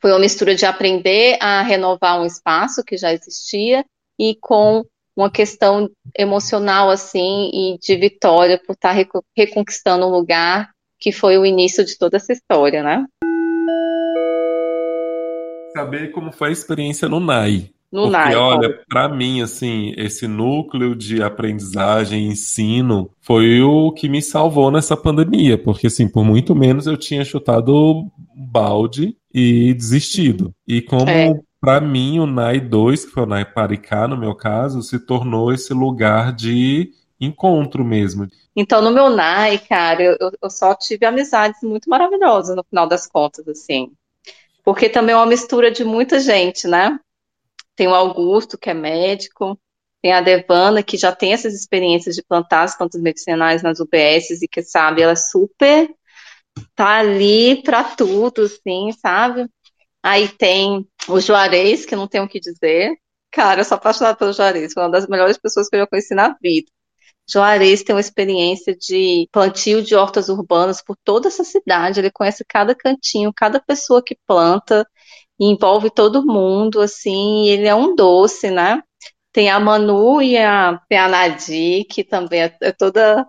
foi 0.00 0.12
uma 0.12 0.18
mistura 0.18 0.54
de 0.54 0.64
aprender 0.64 1.36
a 1.40 1.62
renovar 1.62 2.20
um 2.20 2.24
espaço 2.24 2.82
que 2.82 2.96
já 2.96 3.12
existia 3.12 3.84
e 4.18 4.34
com 4.40 4.84
uma 5.14 5.30
questão 5.30 5.90
emocional 6.16 6.88
assim 6.88 7.50
e 7.52 7.78
de 7.78 7.96
vitória 7.96 8.58
por 8.58 8.72
estar 8.72 8.94
reconquistando 9.36 10.06
um 10.06 10.10
lugar 10.10 10.70
que 10.98 11.12
foi 11.12 11.36
o 11.38 11.44
início 11.44 11.84
de 11.84 11.96
toda 11.98 12.16
essa 12.16 12.32
história, 12.32 12.82
né? 12.82 13.04
Saber 15.74 16.10
como 16.12 16.32
foi 16.32 16.48
a 16.48 16.52
experiência 16.52 17.08
no 17.08 17.20
NAI. 17.20 17.70
No 17.92 18.02
Porque, 18.02 18.16
NAI, 18.16 18.36
olha, 18.36 18.80
para 18.88 19.08
mim, 19.08 19.42
assim, 19.42 19.92
esse 19.96 20.28
núcleo 20.28 20.94
de 20.94 21.22
aprendizagem 21.22 22.28
ensino 22.28 23.10
foi 23.20 23.60
o 23.62 23.90
que 23.92 24.08
me 24.08 24.22
salvou 24.22 24.70
nessa 24.70 24.96
pandemia. 24.96 25.58
Porque, 25.58 25.88
assim, 25.88 26.08
por 26.08 26.24
muito 26.24 26.54
menos 26.54 26.86
eu 26.86 26.96
tinha 26.96 27.24
chutado 27.24 28.06
balde 28.34 29.16
e 29.34 29.74
desistido. 29.74 30.54
E 30.66 30.80
como 30.80 31.10
é. 31.10 31.34
para 31.60 31.80
mim 31.80 32.20
o 32.20 32.26
NAI 32.26 32.60
2, 32.60 33.06
que 33.06 33.10
foi 33.10 33.24
o 33.24 33.26
NAI 33.26 33.44
Paricá 33.44 34.06
no 34.06 34.16
meu 34.16 34.36
caso, 34.36 34.82
se 34.82 34.98
tornou 35.04 35.52
esse 35.52 35.74
lugar 35.74 36.32
de 36.32 36.90
encontro 37.20 37.84
mesmo. 37.84 38.28
Então, 38.54 38.80
no 38.80 38.92
meu 38.92 39.10
NAI, 39.10 39.58
cara, 39.58 40.02
eu, 40.02 40.32
eu 40.40 40.50
só 40.50 40.74
tive 40.74 41.04
amizades 41.06 41.60
muito 41.62 41.90
maravilhosas 41.90 42.54
no 42.54 42.64
final 42.64 42.86
das 42.86 43.06
contas, 43.06 43.46
assim. 43.48 43.90
Porque 44.64 44.88
também 44.88 45.12
é 45.12 45.16
uma 45.16 45.26
mistura 45.26 45.70
de 45.70 45.84
muita 45.84 46.20
gente, 46.20 46.68
né? 46.68 46.98
Tem 47.80 47.88
o 47.88 47.94
Augusto, 47.94 48.58
que 48.58 48.68
é 48.68 48.74
médico, 48.74 49.58
tem 50.02 50.12
a 50.12 50.20
Devana, 50.20 50.82
que 50.82 50.98
já 50.98 51.16
tem 51.16 51.32
essas 51.32 51.54
experiências 51.54 52.14
de 52.14 52.22
plantar 52.22 52.64
as 52.64 52.76
plantas 52.76 53.00
medicinais 53.00 53.62
nas 53.62 53.80
UBSs 53.80 54.44
e 54.44 54.46
que 54.48 54.62
sabe, 54.62 55.00
ela 55.00 55.12
é 55.12 55.16
super 55.16 55.88
tá 56.74 56.98
ali 56.98 57.62
para 57.62 57.82
tudo, 57.82 58.46
sim, 58.48 58.92
sabe? 59.00 59.48
Aí 60.02 60.28
tem 60.28 60.86
o 61.08 61.20
Juarez, 61.20 61.86
que 61.86 61.96
não 61.96 62.06
tenho 62.06 62.24
o 62.24 62.28
que 62.28 62.38
dizer. 62.38 62.98
Cara, 63.30 63.62
eu 63.62 63.64
sou 63.64 63.76
apaixonada 63.76 64.14
pelo 64.14 64.34
Juarez, 64.34 64.74
foi 64.74 64.82
uma 64.82 64.90
das 64.90 65.06
melhores 65.06 65.38
pessoas 65.38 65.66
que 65.66 65.76
eu 65.76 65.80
já 65.80 65.86
conheci 65.86 66.14
na 66.14 66.36
vida. 66.38 66.70
Juarez 67.26 67.82
tem 67.82 67.94
uma 67.94 68.00
experiência 68.02 68.76
de 68.76 69.26
plantio 69.32 69.82
de 69.82 69.94
hortas 69.94 70.28
urbanas 70.28 70.82
por 70.84 70.98
toda 71.02 71.28
essa 71.28 71.44
cidade. 71.44 71.98
Ele 71.98 72.10
conhece 72.10 72.44
cada 72.46 72.74
cantinho, 72.74 73.32
cada 73.32 73.58
pessoa 73.58 74.02
que 74.04 74.18
planta, 74.26 74.86
envolve 75.40 75.90
todo 75.90 76.26
mundo, 76.26 76.80
assim. 76.80 77.48
ele 77.48 77.66
é 77.66 77.74
um 77.74 77.94
doce, 77.94 78.50
né? 78.50 78.82
Tem 79.32 79.50
a 79.50 79.60
Manu 79.60 80.20
e 80.22 80.36
a, 80.36 80.80
tem 80.88 80.98
a 80.98 81.08
Nadi, 81.08 81.84
que 81.90 82.04
também 82.04 82.42
é, 82.42 82.56
é 82.62 82.72
toda 82.72 83.26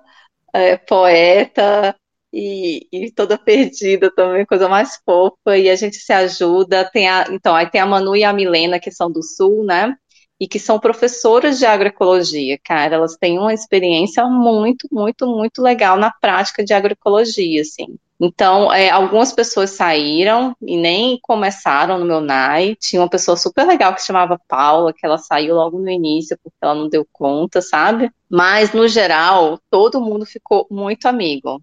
é, 0.54 0.78
poeta 0.78 1.96
e, 2.34 2.88
e, 2.92 3.12
toda 3.12 3.38
perdida 3.38 4.12
também, 4.14 4.46
coisa 4.46 4.68
mais 4.70 5.00
fofa, 5.06 5.58
e 5.58 5.70
a 5.70 5.76
gente 5.76 5.98
se 5.98 6.14
ajuda. 6.14 6.90
Tem 6.92 7.08
a, 7.10 7.26
então, 7.32 7.56
aí 7.56 7.70
tem 7.70 7.82
a 7.82 7.86
Manu 7.86 8.16
e 8.16 8.24
a 8.24 8.34
Milena, 8.34 8.80
que 8.80 8.92
são 8.92 9.12
do 9.12 9.24
Sul, 9.24 9.64
né? 9.66 9.96
e 10.42 10.48
que 10.48 10.58
são 10.58 10.80
professoras 10.80 11.60
de 11.60 11.68
agroecologia, 11.68 12.58
cara. 12.66 12.96
Elas 12.96 13.16
têm 13.16 13.38
uma 13.38 13.54
experiência 13.54 14.26
muito, 14.26 14.88
muito, 14.92 15.28
muito 15.28 15.62
legal 15.62 15.98
na 15.98 16.12
prática 16.12 16.64
de 16.64 16.74
agroecologia, 16.74 17.62
assim. 17.62 17.96
Então, 18.24 18.72
é, 18.72 18.88
algumas 18.92 19.34
pessoas 19.34 19.72
saíram 19.72 20.56
e 20.62 20.78
nem 20.78 21.18
começaram 21.24 21.98
no 21.98 22.06
meu 22.06 22.22
NAI. 22.22 22.76
Tinha 22.76 23.02
uma 23.02 23.10
pessoa 23.10 23.36
super 23.36 23.66
legal 23.66 23.96
que 23.96 24.02
se 24.02 24.06
chamava 24.06 24.40
Paula, 24.48 24.94
que 24.94 25.04
ela 25.04 25.18
saiu 25.18 25.56
logo 25.56 25.80
no 25.80 25.90
início 25.90 26.38
porque 26.44 26.58
ela 26.62 26.76
não 26.76 26.88
deu 26.88 27.04
conta, 27.12 27.64
sabe? 27.64 28.12
Mas, 28.30 28.74
no 28.74 28.88
geral, 28.88 29.60
todo 29.72 30.00
mundo 30.00 30.24
ficou 30.24 30.68
muito 30.70 31.08
amigo. 31.08 31.60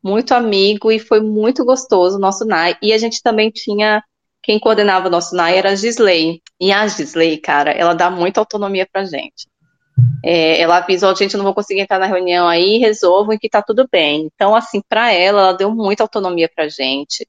Muito 0.00 0.32
amigo 0.32 0.92
e 0.92 1.00
foi 1.00 1.20
muito 1.20 1.64
gostoso 1.64 2.18
o 2.18 2.20
nosso 2.20 2.44
NAI. 2.44 2.76
E 2.80 2.92
a 2.92 2.98
gente 2.98 3.20
também 3.20 3.50
tinha 3.50 4.00
quem 4.40 4.60
coordenava 4.60 5.08
o 5.08 5.10
nosso 5.10 5.34
NAI 5.34 5.58
era 5.58 5.70
a 5.70 5.74
Gisley. 5.74 6.40
E 6.60 6.70
a 6.70 6.86
Gisley, 6.86 7.38
cara, 7.38 7.72
ela 7.72 7.94
dá 7.94 8.08
muita 8.08 8.40
autonomia 8.40 8.86
pra 8.90 9.04
gente. 9.04 9.48
É, 10.28 10.60
ela 10.60 10.78
avisou, 10.78 11.14
gente 11.14 11.36
não 11.36 11.44
vou 11.44 11.54
conseguir 11.54 11.80
entrar 11.80 12.00
na 12.00 12.06
reunião 12.06 12.48
aí, 12.48 12.78
resolvam 12.78 13.38
que 13.38 13.48
tá 13.48 13.62
tudo 13.62 13.86
bem. 13.90 14.28
Então, 14.34 14.56
assim, 14.56 14.82
para 14.88 15.12
ela, 15.12 15.40
ela 15.40 15.52
deu 15.52 15.72
muita 15.72 16.02
autonomia 16.02 16.50
pra 16.52 16.68
gente. 16.68 17.28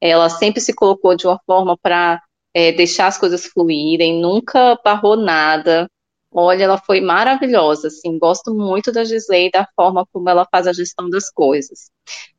Ela 0.00 0.30
sempre 0.30 0.58
se 0.60 0.72
colocou 0.74 1.14
de 1.14 1.26
uma 1.26 1.38
forma 1.44 1.76
para 1.76 2.22
é, 2.54 2.72
deixar 2.72 3.06
as 3.08 3.18
coisas 3.18 3.44
fluírem, 3.44 4.22
nunca 4.22 4.78
barrou 4.82 5.14
nada. 5.14 5.90
Olha, 6.32 6.64
ela 6.64 6.78
foi 6.78 7.00
maravilhosa, 7.02 7.88
assim, 7.88 8.18
gosto 8.18 8.54
muito 8.54 8.90
da 8.92 9.04
Gisley, 9.04 9.50
da 9.50 9.68
forma 9.76 10.06
como 10.10 10.28
ela 10.30 10.46
faz 10.50 10.66
a 10.66 10.72
gestão 10.72 11.10
das 11.10 11.30
coisas. 11.30 11.90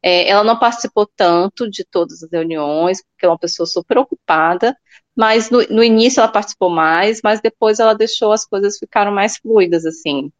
É, 0.01 0.27
ela 0.27 0.43
não 0.43 0.57
participou 0.57 1.07
tanto 1.15 1.69
de 1.69 1.83
todas 1.85 2.23
as 2.23 2.31
reuniões, 2.31 3.03
porque 3.03 3.25
é 3.25 3.29
uma 3.29 3.37
pessoa 3.37 3.67
super 3.67 3.99
ocupada, 3.99 4.75
mas 5.19 5.49
no, 5.49 5.61
no, 5.69 5.83
início 5.83 6.21
ela 6.21 6.31
participou 6.31 6.69
mais, 6.69 7.19
mas 7.21 7.41
depois 7.41 7.77
ela 7.77 7.93
deixou 7.93 8.31
as 8.31 8.45
coisas 8.45 8.77
ficaram 8.77 9.11
mais 9.11 9.35
fluidas, 9.35 9.85
assim. 9.85 10.31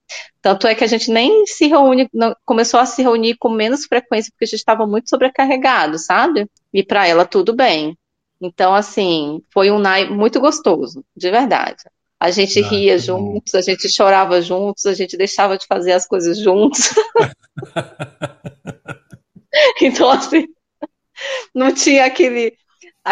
Tanto 0.42 0.68
é 0.68 0.74
que 0.74 0.86
a 0.86 0.88
gente 0.88 1.12
nem 1.12 1.46
se 1.46 1.68
reúne, 1.68 2.08
não, 2.14 2.34
começou 2.46 2.80
a 2.80 2.86
se 2.86 3.02
reunir 3.02 3.36
com 3.38 3.50
menos 3.50 3.84
frequência, 3.84 4.32
porque 4.32 4.46
a 4.46 4.48
gente 4.48 4.60
estava 4.60 4.88
muito 4.88 5.10
sobrecarregado, 5.10 6.00
sabe? 6.00 6.48
E 6.74 6.82
para 6.82 7.06
ela 7.06 7.26
tudo 7.26 7.54
bem. 7.54 7.98
Então, 8.40 8.74
assim, 8.74 9.42
foi 9.54 9.70
um 9.70 9.80
NAI 9.80 10.10
muito 10.10 10.40
gostoso, 10.40 11.04
de 11.14 11.30
verdade. 11.30 11.84
A 12.18 12.32
gente 12.32 12.58
ah, 12.64 12.68
ria 12.70 12.98
juntos, 12.98 13.54
a 13.56 13.62
gente 13.62 13.90
chorava 13.90 14.42
juntos, 14.42 14.86
a 14.86 14.94
gente 14.94 15.18
deixava 15.18 15.58
de 15.58 15.68
fazer 15.68 15.92
as 15.92 16.08
coisas 16.08 16.40
juntos. 16.40 16.94
então, 19.82 20.10
assim, 20.10 20.48
não 21.54 21.74
tinha 21.74 22.06
aquele, 22.06 22.54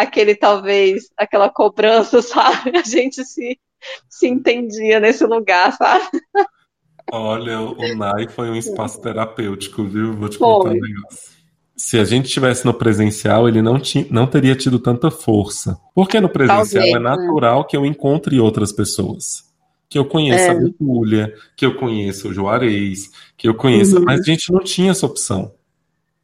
aquele 0.02 0.34
talvez, 0.34 1.10
aquela 1.16 1.48
cobrança, 1.48 2.20
sabe? 2.22 2.76
A 2.76 2.82
gente 2.82 3.24
se, 3.24 3.58
se 4.08 4.28
entendia 4.28 5.00
nesse 5.00 5.24
lugar, 5.24 5.72
sabe? 5.76 6.04
Olha, 7.10 7.60
o 7.60 7.94
NAI 7.96 8.28
foi 8.28 8.50
um 8.50 8.56
espaço 8.56 9.00
terapêutico, 9.00 9.84
viu? 9.84 10.12
Vou 10.12 10.28
te 10.28 10.38
contar 10.38 10.70
um 10.70 10.72
negócio 10.74 11.38
se 11.78 11.96
a 11.96 12.04
gente 12.04 12.26
estivesse 12.26 12.66
no 12.66 12.74
presencial, 12.74 13.48
ele 13.48 13.62
não, 13.62 13.78
tinha, 13.78 14.04
não 14.10 14.26
teria 14.26 14.56
tido 14.56 14.80
tanta 14.80 15.12
força. 15.12 15.78
Porque 15.94 16.20
no 16.20 16.28
presencial 16.28 16.82
Talvez, 16.82 16.94
é 16.94 16.98
natural 16.98 17.60
né? 17.60 17.66
que 17.70 17.76
eu 17.76 17.86
encontre 17.86 18.40
outras 18.40 18.72
pessoas. 18.72 19.44
Que 19.88 19.96
eu 19.96 20.04
conheça 20.04 20.46
é. 20.46 20.50
a 20.50 20.54
Betúlia, 20.54 21.32
que 21.56 21.64
eu 21.64 21.76
conheça 21.76 22.28
o 22.28 22.34
Juarez, 22.34 23.10
que 23.36 23.48
eu 23.48 23.54
conheça. 23.54 23.96
Uhum. 23.96 24.04
Mas 24.04 24.20
a 24.20 24.24
gente 24.24 24.52
não 24.52 24.60
tinha 24.60 24.90
essa 24.90 25.06
opção. 25.06 25.54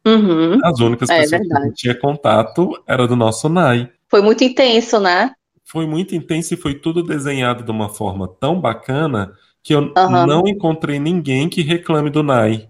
Uhum. 0.05 0.59
As 0.63 0.79
únicas 0.79 1.09
é, 1.09 1.21
pessoas 1.21 1.41
verdade. 1.41 1.69
que 1.69 1.75
tinha 1.75 1.99
contato 1.99 2.71
era 2.87 3.07
do 3.07 3.15
nosso 3.15 3.49
NAI. 3.49 3.89
Foi 4.09 4.21
muito 4.21 4.43
intenso, 4.43 4.99
né? 4.99 5.31
Foi 5.63 5.87
muito 5.87 6.15
intenso 6.15 6.53
e 6.53 6.57
foi 6.57 6.75
tudo 6.75 7.01
desenhado 7.01 7.63
de 7.63 7.71
uma 7.71 7.89
forma 7.89 8.27
tão 8.39 8.61
bacana 8.61 9.33
que 9.63 9.73
eu 9.73 9.79
uhum. 9.79 10.25
não 10.27 10.47
encontrei 10.47 10.99
ninguém 10.99 11.49
que 11.49 11.63
reclame 11.63 12.11
do 12.11 12.21
NAI. 12.21 12.69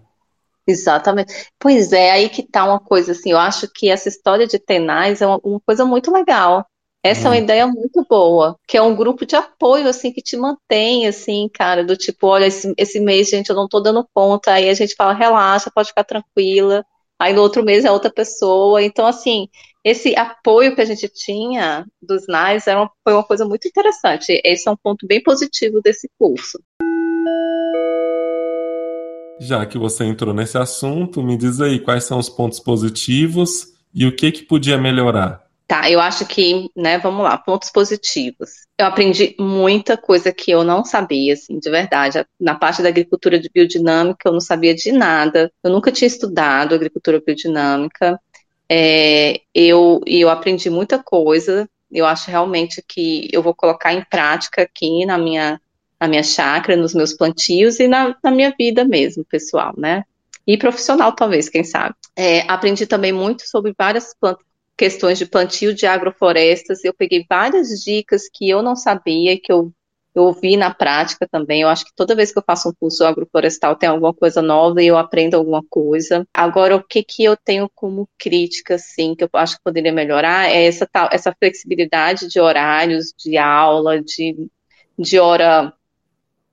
Exatamente. 0.66 1.32
Pois 1.58 1.92
é, 1.92 2.10
aí 2.10 2.28
que 2.28 2.42
tá 2.42 2.64
uma 2.64 2.80
coisa 2.80 3.12
assim, 3.12 3.30
eu 3.30 3.38
acho 3.38 3.68
que 3.72 3.88
essa 3.88 4.08
história 4.08 4.46
de 4.46 4.58
Tenais 4.58 5.20
é 5.20 5.26
uma, 5.26 5.38
uma 5.44 5.60
coisa 5.60 5.84
muito 5.84 6.10
legal. 6.10 6.66
Essa 7.04 7.28
hum. 7.28 7.34
é 7.34 7.36
uma 7.36 7.44
ideia 7.44 7.66
muito 7.68 8.04
boa, 8.08 8.58
que 8.66 8.76
é 8.76 8.82
um 8.82 8.96
grupo 8.96 9.24
de 9.24 9.36
apoio, 9.36 9.86
assim, 9.86 10.10
que 10.10 10.20
te 10.20 10.36
mantém, 10.36 11.06
assim, 11.06 11.48
cara, 11.52 11.84
do 11.84 11.96
tipo, 11.96 12.26
olha, 12.26 12.46
esse, 12.46 12.74
esse 12.76 12.98
mês, 12.98 13.28
gente, 13.28 13.50
eu 13.50 13.54
não 13.54 13.68
tô 13.68 13.78
dando 13.78 14.08
conta, 14.12 14.52
aí 14.52 14.68
a 14.68 14.74
gente 14.74 14.96
fala, 14.96 15.12
relaxa, 15.12 15.70
pode 15.72 15.88
ficar 15.90 16.02
tranquila, 16.02 16.84
aí 17.18 17.32
no 17.32 17.42
outro 17.42 17.64
mês 17.64 17.84
é 17.84 17.90
outra 17.90 18.10
pessoa, 18.10 18.82
então, 18.82 19.06
assim, 19.06 19.48
esse 19.84 20.16
apoio 20.16 20.74
que 20.74 20.80
a 20.80 20.84
gente 20.84 21.08
tinha 21.08 21.86
dos 22.02 22.26
NAIS 22.26 22.66
era 22.66 22.80
uma, 22.80 22.90
foi 23.02 23.12
uma 23.14 23.24
coisa 23.24 23.44
muito 23.44 23.68
interessante, 23.68 24.40
esse 24.44 24.68
é 24.68 24.72
um 24.72 24.76
ponto 24.76 25.06
bem 25.06 25.22
positivo 25.22 25.80
desse 25.80 26.10
curso. 26.18 26.58
Já 29.38 29.66
que 29.66 29.76
você 29.76 30.04
entrou 30.04 30.32
nesse 30.32 30.56
assunto, 30.56 31.22
me 31.22 31.36
diz 31.36 31.60
aí 31.60 31.78
quais 31.78 32.04
são 32.04 32.18
os 32.18 32.28
pontos 32.28 32.58
positivos 32.58 33.66
e 33.94 34.06
o 34.06 34.14
que 34.14 34.32
que 34.32 34.42
podia 34.42 34.78
melhorar. 34.78 35.45
Tá, 35.66 35.90
eu 35.90 36.00
acho 36.00 36.24
que, 36.26 36.70
né, 36.76 36.96
vamos 36.98 37.24
lá, 37.24 37.36
pontos 37.36 37.70
positivos. 37.70 38.50
Eu 38.78 38.86
aprendi 38.86 39.34
muita 39.38 39.96
coisa 39.96 40.32
que 40.32 40.52
eu 40.52 40.62
não 40.62 40.84
sabia, 40.84 41.34
assim, 41.34 41.58
de 41.58 41.68
verdade. 41.68 42.24
Na 42.38 42.54
parte 42.54 42.82
da 42.82 42.88
agricultura 42.88 43.38
de 43.40 43.50
biodinâmica, 43.52 44.28
eu 44.28 44.32
não 44.32 44.40
sabia 44.40 44.74
de 44.74 44.92
nada. 44.92 45.50
Eu 45.64 45.72
nunca 45.72 45.90
tinha 45.90 46.06
estudado 46.06 46.72
agricultura 46.72 47.20
biodinâmica. 47.20 48.20
É, 48.68 49.40
eu, 49.52 50.00
eu 50.06 50.28
aprendi 50.30 50.70
muita 50.70 51.02
coisa. 51.02 51.68
Eu 51.90 52.06
acho 52.06 52.30
realmente 52.30 52.80
que 52.86 53.28
eu 53.32 53.42
vou 53.42 53.54
colocar 53.54 53.92
em 53.92 54.04
prática 54.04 54.62
aqui 54.62 55.04
na 55.04 55.18
minha 55.18 55.60
na 55.98 56.06
minha 56.06 56.22
chácara, 56.22 56.76
nos 56.76 56.94
meus 56.94 57.14
plantios 57.14 57.80
e 57.80 57.88
na, 57.88 58.14
na 58.22 58.30
minha 58.30 58.54
vida 58.56 58.84
mesmo, 58.84 59.24
pessoal, 59.24 59.72
né? 59.78 60.04
E 60.46 60.56
profissional, 60.56 61.12
talvez, 61.12 61.48
quem 61.48 61.64
sabe. 61.64 61.94
É, 62.14 62.40
aprendi 62.42 62.86
também 62.86 63.12
muito 63.12 63.48
sobre 63.48 63.74
várias 63.76 64.14
questões 64.76 65.18
de 65.18 65.26
plantio 65.26 65.74
de 65.74 65.86
agroflorestas. 65.86 66.84
Eu 66.84 66.94
peguei 66.94 67.24
várias 67.28 67.68
dicas 67.82 68.28
que 68.32 68.48
eu 68.48 68.62
não 68.62 68.76
sabia, 68.76 69.38
que 69.40 69.52
eu, 69.52 69.72
eu 70.14 70.24
ouvi 70.24 70.56
na 70.56 70.72
prática 70.72 71.26
também. 71.30 71.62
Eu 71.62 71.68
acho 71.68 71.84
que 71.84 71.94
toda 71.94 72.14
vez 72.14 72.32
que 72.32 72.38
eu 72.38 72.44
faço 72.46 72.68
um 72.68 72.74
curso 72.78 73.04
agroflorestal 73.04 73.76
tem 73.76 73.88
alguma 73.88 74.12
coisa 74.12 74.42
nova 74.42 74.82
e 74.82 74.86
eu 74.86 74.98
aprendo 74.98 75.36
alguma 75.36 75.62
coisa. 75.68 76.26
Agora, 76.34 76.76
o 76.76 76.82
que, 76.82 77.02
que 77.02 77.24
eu 77.24 77.36
tenho 77.36 77.70
como 77.74 78.08
crítica, 78.18 78.74
assim, 78.74 79.14
que 79.14 79.24
eu 79.24 79.30
acho 79.34 79.56
que 79.56 79.64
poderia 79.64 79.92
melhorar 79.92 80.48
é 80.48 80.66
essa, 80.66 80.86
tal, 80.86 81.08
essa 81.12 81.34
flexibilidade 81.38 82.28
de 82.28 82.40
horários, 82.40 83.14
de 83.16 83.36
aula, 83.38 84.02
de, 84.02 84.48
de 84.98 85.18
hora 85.18 85.72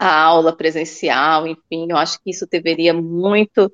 a 0.04 0.22
aula 0.22 0.56
presencial, 0.56 1.48
enfim, 1.48 1.88
eu 1.90 1.98
acho 1.98 2.22
que 2.22 2.30
isso 2.30 2.46
deveria 2.50 2.94
muito 2.94 3.72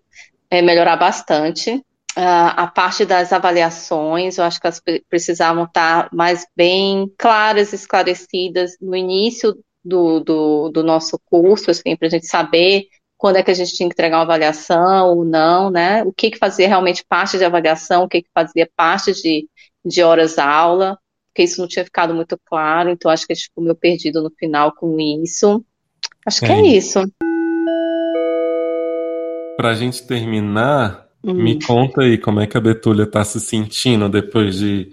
é, 0.49 0.61
melhorar 0.61 0.95
bastante. 0.95 1.83
Uh, 2.19 2.51
a 2.57 2.67
parte 2.67 3.05
das 3.05 3.31
avaliações, 3.31 4.37
eu 4.37 4.43
acho 4.43 4.59
que 4.59 4.67
elas 4.67 4.81
precisavam 5.07 5.63
estar 5.63 6.09
mais 6.11 6.45
bem 6.53 7.09
claras, 7.17 7.71
esclarecidas 7.71 8.71
no 8.81 8.93
início 8.93 9.55
do, 9.81 10.19
do, 10.19 10.69
do 10.69 10.83
nosso 10.83 11.17
curso, 11.23 11.71
assim, 11.71 11.95
para 11.95 12.09
a 12.09 12.11
gente 12.11 12.27
saber 12.27 12.87
quando 13.17 13.37
é 13.37 13.43
que 13.43 13.51
a 13.51 13.53
gente 13.53 13.73
tinha 13.73 13.87
que 13.87 13.93
entregar 13.93 14.17
uma 14.17 14.23
avaliação 14.23 15.07
ou 15.07 15.23
não, 15.23 15.69
né? 15.69 16.03
O 16.03 16.11
que, 16.11 16.31
que 16.31 16.37
fazia 16.37 16.67
realmente 16.67 17.05
parte 17.07 17.37
de 17.37 17.45
avaliação, 17.45 18.03
o 18.03 18.09
que, 18.09 18.21
que 18.21 18.29
fazia 18.33 18.69
parte 18.75 19.13
de, 19.13 19.47
de 19.85 20.03
horas 20.03 20.37
aula, 20.37 20.97
porque 21.27 21.43
isso 21.43 21.61
não 21.61 21.69
tinha 21.69 21.85
ficado 21.85 22.13
muito 22.13 22.37
claro, 22.45 22.89
então 22.89 23.09
acho 23.09 23.25
que 23.25 23.31
a 23.31 23.35
gente 23.35 23.45
ficou 23.45 23.63
meio 23.63 23.75
perdido 23.75 24.21
no 24.21 24.29
final 24.29 24.73
com 24.73 24.99
isso. 24.99 25.63
Acho 26.25 26.41
que 26.41 26.51
é, 26.51 26.59
é 26.59 26.67
isso. 26.67 26.99
Pra 29.55 29.73
gente 29.73 30.05
terminar, 30.05 31.08
hum. 31.23 31.33
me 31.33 31.61
conta 31.61 32.01
aí 32.01 32.17
como 32.17 32.39
é 32.39 32.47
que 32.47 32.57
a 32.57 32.61
Betúlia 32.61 33.05
tá 33.05 33.23
se 33.23 33.39
sentindo 33.39 34.09
depois 34.09 34.57
de, 34.57 34.91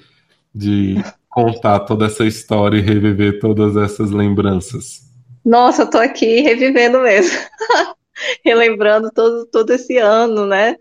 de 0.55 0.97
contar 1.29 1.81
toda 1.81 2.07
essa 2.07 2.25
história 2.25 2.79
e 2.79 2.83
reviver 2.83 3.39
todas 3.41 3.77
essas 3.77 4.11
lembranças. 4.11 5.03
Nossa, 5.45 5.83
eu 5.83 5.91
tô 5.91 5.99
aqui 5.99 6.41
revivendo 6.41 7.01
mesmo. 7.01 7.39
Relembrando 8.45 9.11
todo, 9.13 9.47
todo 9.47 9.71
esse 9.71 9.99
ano, 9.99 10.47
né? 10.47 10.77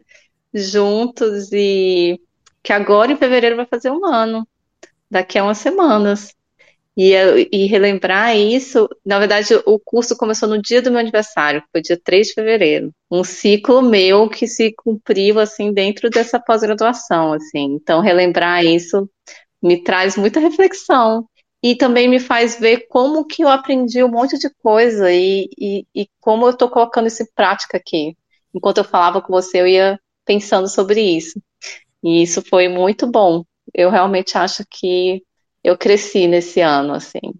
Juntos 0.53 1.51
e 1.51 2.19
que 2.63 2.73
agora 2.73 3.11
em 3.11 3.17
fevereiro 3.17 3.57
vai 3.57 3.65
fazer 3.65 3.91
um 3.91 4.05
ano, 4.05 4.47
daqui 5.11 5.37
a 5.37 5.43
umas 5.43 5.57
semanas. 5.57 6.33
E, 6.97 7.11
e, 7.51 7.65
relembrar 7.65 8.37
isso, 8.37 8.87
na 9.05 9.19
verdade, 9.19 9.53
o 9.65 9.77
curso 9.77 10.15
começou 10.15 10.47
no 10.47 10.61
dia 10.61 10.81
do 10.81 10.89
meu 10.89 10.99
aniversário, 10.99 11.61
foi 11.69 11.81
dia 11.81 11.99
3 12.01 12.27
de 12.27 12.33
fevereiro. 12.33 12.91
Um 13.11 13.21
ciclo 13.21 13.81
meu 13.81 14.29
que 14.29 14.47
se 14.47 14.73
cumpriu, 14.73 15.37
assim, 15.39 15.73
dentro 15.73 16.09
dessa 16.09 16.39
pós-graduação, 16.39 17.33
assim. 17.33 17.73
Então, 17.73 17.99
relembrar 17.99 18.63
isso 18.63 19.09
me 19.61 19.83
traz 19.83 20.15
muita 20.15 20.39
reflexão. 20.39 21.27
E 21.61 21.75
também 21.75 22.07
me 22.07 22.19
faz 22.19 22.59
ver 22.59 22.87
como 22.87 23.25
que 23.25 23.43
eu 23.43 23.49
aprendi 23.49 24.03
um 24.03 24.07
monte 24.07 24.37
de 24.37 24.49
coisa 24.61 25.11
e, 25.11 25.49
e, 25.59 25.85
e 25.95 26.07
como 26.21 26.45
eu 26.45 26.51
estou 26.51 26.69
colocando 26.69 27.07
isso 27.07 27.23
em 27.23 27.27
prática 27.35 27.77
aqui. 27.77 28.15
Enquanto 28.53 28.77
eu 28.77 28.83
falava 28.83 29.21
com 29.21 29.33
você, 29.33 29.59
eu 29.59 29.67
ia 29.67 29.99
pensando 30.25 30.69
sobre 30.69 31.01
isso. 31.01 31.41
E 32.03 32.21
isso 32.21 32.41
foi 32.43 32.67
muito 32.69 33.07
bom. 33.07 33.43
Eu 33.73 33.89
realmente 33.89 34.37
acho 34.37 34.63
que 34.69 35.23
eu 35.65 35.75
cresci 35.75 36.27
nesse 36.27 36.61
ano, 36.61 36.93
assim. 36.93 37.33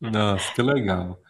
Nossa, 0.00 0.52
que 0.52 0.60
legal. 0.60 1.20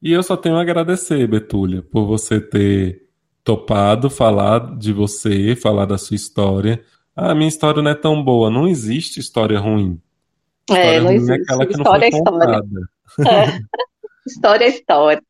E 0.00 0.12
eu 0.12 0.22
só 0.22 0.36
tenho 0.36 0.56
a 0.56 0.60
agradecer, 0.60 1.26
Betúlia, 1.26 1.82
por 1.82 2.06
você 2.06 2.40
ter 2.40 3.08
topado 3.42 4.08
falar 4.08 4.78
de 4.78 4.92
você, 4.92 5.56
falar 5.56 5.86
da 5.86 5.98
sua 5.98 6.14
história. 6.14 6.84
Ah, 7.16 7.34
minha 7.34 7.48
história 7.48 7.82
não 7.82 7.90
é 7.90 7.94
tão 7.94 8.22
boa. 8.22 8.48
Não 8.48 8.68
existe 8.68 9.18
história 9.18 9.58
ruim. 9.58 10.00
É, 10.70 10.74
história 10.74 10.96
é, 10.96 11.00
não 11.00 11.06
ruim 11.06 11.16
existe. 11.16 11.32
é 11.32 11.42
aquela 11.42 11.66
que 11.66 11.72
história 11.72 12.10
não 12.10 12.18
foi 12.18 12.32
contada. 12.32 12.80
É. 13.18 13.60
história 14.26 14.64
é 14.64 14.68
história. 14.68 15.22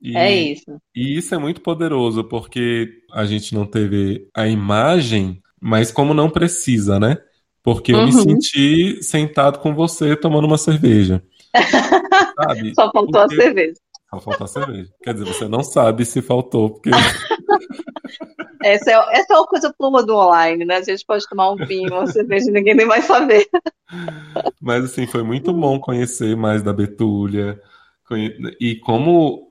E, 0.00 0.16
é 0.16 0.34
isso. 0.34 0.80
E 0.94 1.16
isso 1.16 1.34
é 1.34 1.38
muito 1.38 1.62
poderoso, 1.62 2.24
porque 2.24 2.90
a 3.12 3.24
gente 3.24 3.54
não 3.54 3.64
teve 3.66 4.28
a 4.34 4.46
imagem, 4.46 5.42
mas 5.60 5.90
como 5.90 6.12
não 6.12 6.28
precisa, 6.28 7.00
né? 7.00 7.18
Porque 7.66 7.92
eu 7.92 7.98
uhum. 7.98 8.06
me 8.06 8.12
senti 8.12 9.02
sentado 9.02 9.58
com 9.58 9.74
você 9.74 10.14
tomando 10.14 10.46
uma 10.46 10.56
cerveja. 10.56 11.20
sabe? 12.40 12.72
Só 12.76 12.92
faltou 12.92 13.22
porque... 13.22 13.34
a 13.34 13.42
cerveja. 13.42 13.74
Só 14.08 14.20
faltou 14.20 14.44
a 14.44 14.46
cerveja. 14.46 14.88
Quer 15.02 15.14
dizer, 15.14 15.26
você 15.26 15.48
não 15.48 15.64
sabe 15.64 16.04
se 16.04 16.22
faltou, 16.22 16.70
porque. 16.70 16.90
essa, 18.62 18.92
é, 18.92 19.18
essa 19.18 19.34
é 19.34 19.36
uma 19.36 19.48
coisa 19.48 19.74
boa 19.76 20.06
do 20.06 20.14
online, 20.14 20.64
né? 20.64 20.76
A 20.76 20.82
gente 20.82 21.04
pode 21.04 21.28
tomar 21.28 21.50
um 21.50 21.56
vinho, 21.56 21.92
uma 21.92 22.06
cerveja 22.06 22.48
e 22.48 22.52
ninguém 22.52 22.76
nem 22.76 22.86
vai 22.86 23.02
saber. 23.02 23.48
Mas, 24.62 24.84
assim, 24.84 25.04
foi 25.04 25.24
muito 25.24 25.52
bom 25.52 25.80
conhecer 25.80 26.36
mais 26.36 26.62
da 26.62 26.72
Betúlia. 26.72 27.60
E 28.60 28.76
como 28.76 29.50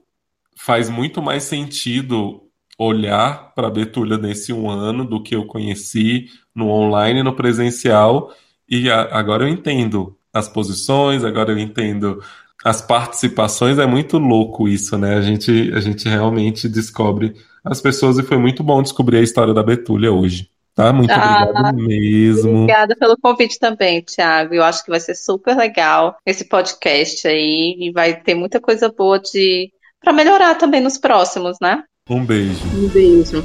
faz 0.58 0.90
muito 0.90 1.22
mais 1.22 1.44
sentido 1.44 2.45
olhar 2.78 3.54
para 3.56 3.68
a 3.68 3.72
Betúlia 3.72 4.18
nesse 4.18 4.52
um 4.52 4.70
ano 4.70 5.06
do 5.06 5.22
que 5.22 5.36
eu 5.36 5.46
conheci 5.46 6.28
no 6.54 6.70
online 6.70 7.20
e 7.22 7.24
no 7.24 7.36
presencial. 7.36 8.34
E 8.70 8.90
a, 8.90 9.02
agora 9.18 9.44
eu 9.44 9.48
entendo 9.48 10.18
as 10.34 10.48
posições, 10.48 11.24
agora 11.24 11.52
eu 11.52 11.58
entendo 11.58 12.22
as 12.64 12.82
participações. 12.82 13.80
É 13.80 13.86
muito 13.86 14.18
louco 14.18 14.68
isso, 14.68 14.98
né? 14.98 15.16
A 15.16 15.22
gente, 15.22 15.72
a 15.74 15.80
gente 15.80 16.08
realmente 16.10 16.68
descobre 16.68 17.36
as 17.64 17.82
pessoas 17.82 18.18
e 18.18 18.24
foi 18.24 18.38
muito 18.38 18.64
bom 18.64 18.82
descobrir 18.82 19.18
a 19.18 19.24
história 19.24 19.54
da 19.54 19.64
Betúlia 19.64 20.12
hoje. 20.12 20.50
Tá? 20.76 20.92
Muito 20.92 21.10
ah, 21.12 21.44
obrigado 21.44 21.76
mesmo. 21.78 22.64
Obrigada 22.64 22.96
pelo 22.98 23.18
convite 23.18 23.58
também, 23.58 24.02
Thiago. 24.02 24.54
Eu 24.54 24.64
acho 24.64 24.84
que 24.84 24.90
vai 24.90 25.00
ser 25.00 25.16
super 25.16 25.56
legal 25.56 26.18
esse 26.26 26.44
podcast 26.50 27.26
aí 27.26 27.78
e 27.80 27.92
vai 27.94 28.14
ter 28.22 28.36
muita 28.36 28.60
coisa 28.60 28.90
boa 28.90 29.18
de 29.18 29.72
para 30.02 30.12
melhorar 30.12 30.56
também 30.56 30.82
nos 30.82 30.98
próximos, 30.98 31.58
né? 31.62 31.82
Um 32.08 32.24
beijo. 32.24 32.64
Um 32.68 32.88
beijo. 32.90 33.44